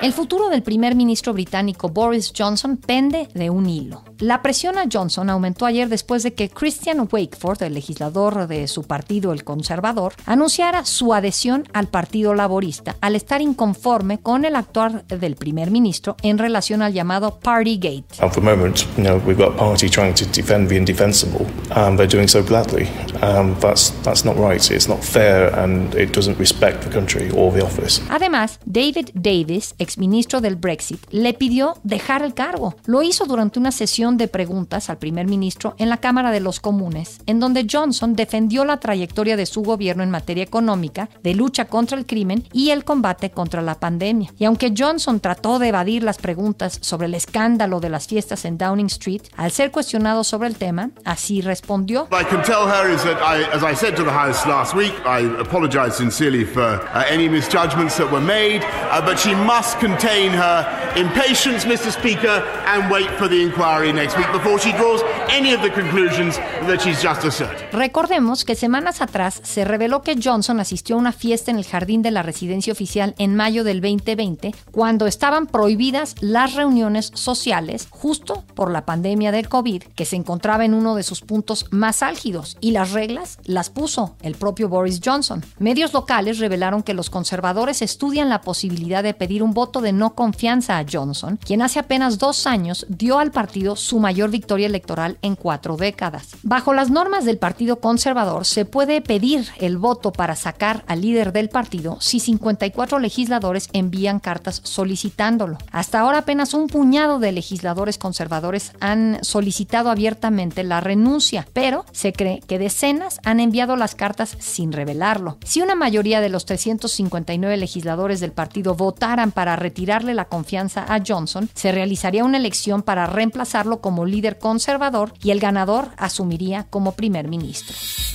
El 0.03 0.12
futuro 0.12 0.49
del 0.49 0.62
primer 0.62 0.95
ministro 0.95 1.33
británico 1.33 1.88
Boris 1.88 2.33
Johnson 2.37 2.77
pende 2.77 3.29
de 3.35 3.51
un 3.51 3.68
hilo. 3.68 4.03
La 4.25 4.41
presión 4.41 4.79
a 4.79 4.85
Johnson 4.91 5.29
aumentó 5.29 5.67
ayer 5.67 5.91
después 5.91 6.23
de 6.23 6.33
que 6.33 6.49
Christian 6.49 7.07
Wakeford, 7.13 7.63
el 7.63 7.75
legislador 7.75 8.47
de 8.47 8.67
su 8.69 8.85
partido, 8.85 9.35
el 9.35 9.45
conservador, 9.45 10.15
anunciara 10.25 10.87
su 10.87 11.13
adhesión 11.13 11.69
al 11.75 11.89
Partido 11.89 12.33
Laborista 12.33 12.97
al 13.03 13.17
estar 13.17 13.43
inconforme 13.43 14.21
con 14.21 14.47
el 14.47 14.57
actuar 14.57 15.05
del 15.09 15.37
primer 15.37 15.71
ministro 15.71 16.17
en 16.23 16.39
relación 16.39 16.81
al 16.81 16.95
llamado 16.95 17.39
Partygate. 17.39 18.05
At 18.23 18.33
the 18.33 18.41
moment, 18.41 18.87
we've 19.27 19.37
got 19.37 19.59
party 19.59 19.91
trying 19.91 20.15
to 20.15 20.25
defend 20.33 20.71
the 20.71 20.77
indefensible, 20.79 21.45
and 21.77 21.99
they're 21.99 22.11
doing 22.11 22.27
so 22.27 22.43
gladly. 22.43 22.89
Um, 23.25 23.55
that's 23.59 23.95
that's 24.03 24.25
not 24.25 24.37
right. 24.37 24.61
It's 24.71 24.89
not 24.89 25.03
fair, 25.03 25.55
and 25.59 25.95
it 25.95 26.13
doesn't 26.15 26.39
respect 26.39 26.85
the 26.85 26.91
country 26.91 27.31
or 27.35 27.53
the 27.53 27.63
office. 27.63 28.03
Además, 28.11 28.61
David 28.67 29.11
Davis, 29.15 29.75
exministro 29.79 30.41
del 30.43 30.57
Brexit, 30.57 31.01
le 31.11 31.33
pidió 31.33 31.75
dejar 31.85 32.23
el 32.23 32.35
cargo. 32.35 32.75
Lo 32.85 33.03
hizo 33.03 33.25
durante 33.25 33.59
una 33.59 33.73
sesión 33.73 34.19
de 34.19 34.29
preguntas 34.29 34.91
al 34.91 34.99
primer 34.99 35.27
ministro 35.27 35.75
en 35.79 35.89
la 35.89 35.99
Cámara 35.99 36.33
de 36.33 36.41
los 36.41 36.61
Comunes, 36.61 37.21
en 37.27 37.41
donde 37.41 37.67
Johnson 37.71 38.15
defendió 38.15 38.65
la 38.65 38.79
trayectoria 38.79 39.37
de 39.37 39.47
su 39.47 39.63
gobierno 39.63 40.03
en 40.03 40.11
materia 40.11 40.45
económica, 40.45 41.09
de 41.23 41.35
lucha 41.35 41.65
contra 41.67 41.97
el 41.97 42.05
crimen 42.05 42.45
y 42.53 42.71
el 42.71 42.85
combate 42.85 43.31
contra 43.31 43.63
la 43.63 43.77
pandemia. 43.77 44.33
Y 44.39 44.45
aunque 44.45 44.75
Johnson 44.77 45.21
trató 45.21 45.59
de 45.59 45.69
evadir 45.69 46.03
las 46.03 46.19
preguntas 46.19 46.79
sobre 46.83 47.07
el 47.07 47.15
escándalo 47.15 47.81
de 47.81 47.89
las 47.89 48.07
fiestas 48.07 48.45
en 48.45 48.59
Downing 48.59 48.87
Street, 48.87 49.23
al 49.37 49.51
ser 49.51 49.71
cuestionado 49.71 50.25
sobre 50.25 50.49
el 50.49 50.57
tema, 50.57 50.91
así 51.05 51.41
respondió. 51.41 52.09
I 52.11 52.25
can 52.25 52.43
tell 52.43 52.67
that 53.14 53.22
I, 53.22 53.42
as 53.53 53.62
I 53.62 53.74
said 53.74 53.96
to 53.96 54.05
the 54.05 54.12
House 54.12 54.46
last 54.46 54.74
week, 54.74 54.94
I 55.07 55.20
apologize 55.40 55.96
sincerely 55.96 56.44
for 56.44 56.61
uh, 56.62 57.05
any 57.07 57.29
misjudgments 57.29 57.96
that 57.98 58.11
were 58.11 58.20
made, 58.20 58.62
uh, 58.64 59.00
but 59.00 59.18
she 59.18 59.35
must 59.35 59.79
contain 59.79 60.33
her 60.33 60.92
impatience, 60.96 61.64
Mr. 61.64 61.92
Speaker, 61.92 62.42
and 62.66 62.90
wait 62.90 63.11
for 63.11 63.29
the 63.29 63.40
inquiry 63.40 63.92
next 63.92 64.16
week 64.16 64.31
before 64.33 64.59
she 64.59 64.72
draws 64.72 65.03
any 65.31 65.55
of 65.55 65.63
the 65.63 65.73
conclusions 65.73 66.37
that 66.67 66.79
she's 66.81 67.03
just 67.03 67.25
asserted. 67.25 67.67
Recordemos 67.73 68.45
que 68.45 68.55
semanas 68.55 69.01
atrás 69.01 69.41
se 69.43 69.65
reveló 69.65 70.03
que 70.03 70.19
Johnson 70.23 70.61
asistió 70.61 70.97
a 70.97 70.99
una 70.99 71.13
fiesta 71.13 71.51
en 71.51 71.59
el 71.59 71.65
jardín 71.65 72.03
de 72.03 72.11
la 72.11 72.23
residencia 72.23 72.73
oficial 72.73 73.15
en 73.19 73.35
mayo 73.35 73.65
del 73.65 73.81
2020, 73.81 74.55
cuando 74.71 75.07
estaban 75.07 75.47
prohibidas 75.47 76.15
las 76.21 76.55
reuniones 76.55 77.11
sociales 77.15 77.89
justo 77.91 78.45
por 78.55 78.71
la 78.71 78.85
pandemia 78.85 79.33
del 79.33 79.49
COVID, 79.49 79.83
que 79.95 80.05
se 80.05 80.17
encontraba 80.17 80.65
en 80.65 80.75
uno 80.75 80.95
de 80.95 81.03
sus 81.03 81.21
puntos 81.21 81.67
más 81.71 82.03
álgidos, 82.03 82.57
y 82.61 82.71
las 82.71 82.93
reglas 82.93 83.39
las 83.45 83.71
puso 83.71 84.17
el 84.23 84.35
propio 84.35 84.69
Boris 84.69 85.01
Johnson. 85.05 85.45
Medios 85.59 85.93
locales 85.93 86.39
revelaron 86.39 86.83
que 86.83 86.95
los 86.95 87.11
conservadores 87.11 87.83
estudian 87.83 88.29
la 88.29 88.41
posibilidad 88.41 89.03
de 89.03 89.15
pedir 89.15 89.43
un 89.43 89.55
voto 89.55 89.81
de 89.81 89.93
no 89.93 90.15
confianza 90.15 90.79
a 90.79 90.85
Johnson, 90.91 91.39
quien 91.45 91.63
hace 91.63 91.79
apenas 91.79 92.19
dos 92.19 92.47
años 92.47 92.87
dio 92.89 93.19
al 93.19 93.31
partido 93.31 93.77
su 93.77 93.99
mayor 93.99 94.31
victoria 94.31 94.67
electoral 94.67 95.13
en 95.22 95.37
cuatro 95.37 95.77
décadas. 95.77 96.29
Bajo 96.42 96.74
las 96.74 96.90
normas 96.90 97.24
del 97.24 97.38
Partido 97.38 97.81
Conservador, 97.81 98.44
se 98.44 98.64
puede 98.64 99.00
pedir 99.00 99.46
el 99.59 99.79
voto 99.79 100.12
para 100.12 100.37
sacar 100.37 100.85
al 100.87 101.00
líder 101.00 101.33
del 101.33 101.48
partido 101.48 101.98
si 102.00 102.20
54 102.20 102.98
legisladores 102.98 103.68
envían 103.72 104.20
cartas 104.20 104.61
solicitándolo. 104.64 105.59
Hasta 105.70 106.00
ahora 106.00 106.18
apenas 106.18 106.55
un 106.55 106.68
puñado 106.68 107.18
de 107.18 107.33
legisladores 107.33 107.98
conservadores 107.98 108.72
han 108.81 109.18
solicitado 109.22 109.90
abiertamente 109.90 110.64
la 110.64 110.81
renuncia, 110.81 111.46
pero 111.53 111.85
se 111.92 112.12
cree 112.12 112.40
que 112.46 112.59
decenas 112.59 113.20
han 113.24 113.40
enviado 113.40 113.77
las 113.77 113.94
cartas 113.94 114.37
sin 114.38 114.72
revelarlo. 114.72 115.38
Si 115.44 115.61
una 115.61 115.74
mayoría 115.74 116.20
de 116.20 116.29
los 116.29 116.44
359 116.46 117.57
legisladores 117.57 118.20
del 118.20 118.33
partido 118.33 118.74
votaran 118.74 119.33
para 119.33 119.57
retirarle 119.57 120.14
la 120.14 120.27
confianza 120.27 120.85
a 120.88 121.00
Johnson, 121.07 121.48
se 121.55 121.72
realizaría 121.72 122.24
una 122.24 122.38
elección 122.38 122.83
para 122.83 123.07
reemplazarlo 123.07 123.81
como 123.81 124.07
líder 124.07 124.38
conservador 124.38 125.04
y 125.23 125.31
el 125.31 125.40
ganador 125.40 125.88
asumiría 125.97 126.64
como 126.71 126.93
primer 126.93 127.29
ministro. 127.29 127.77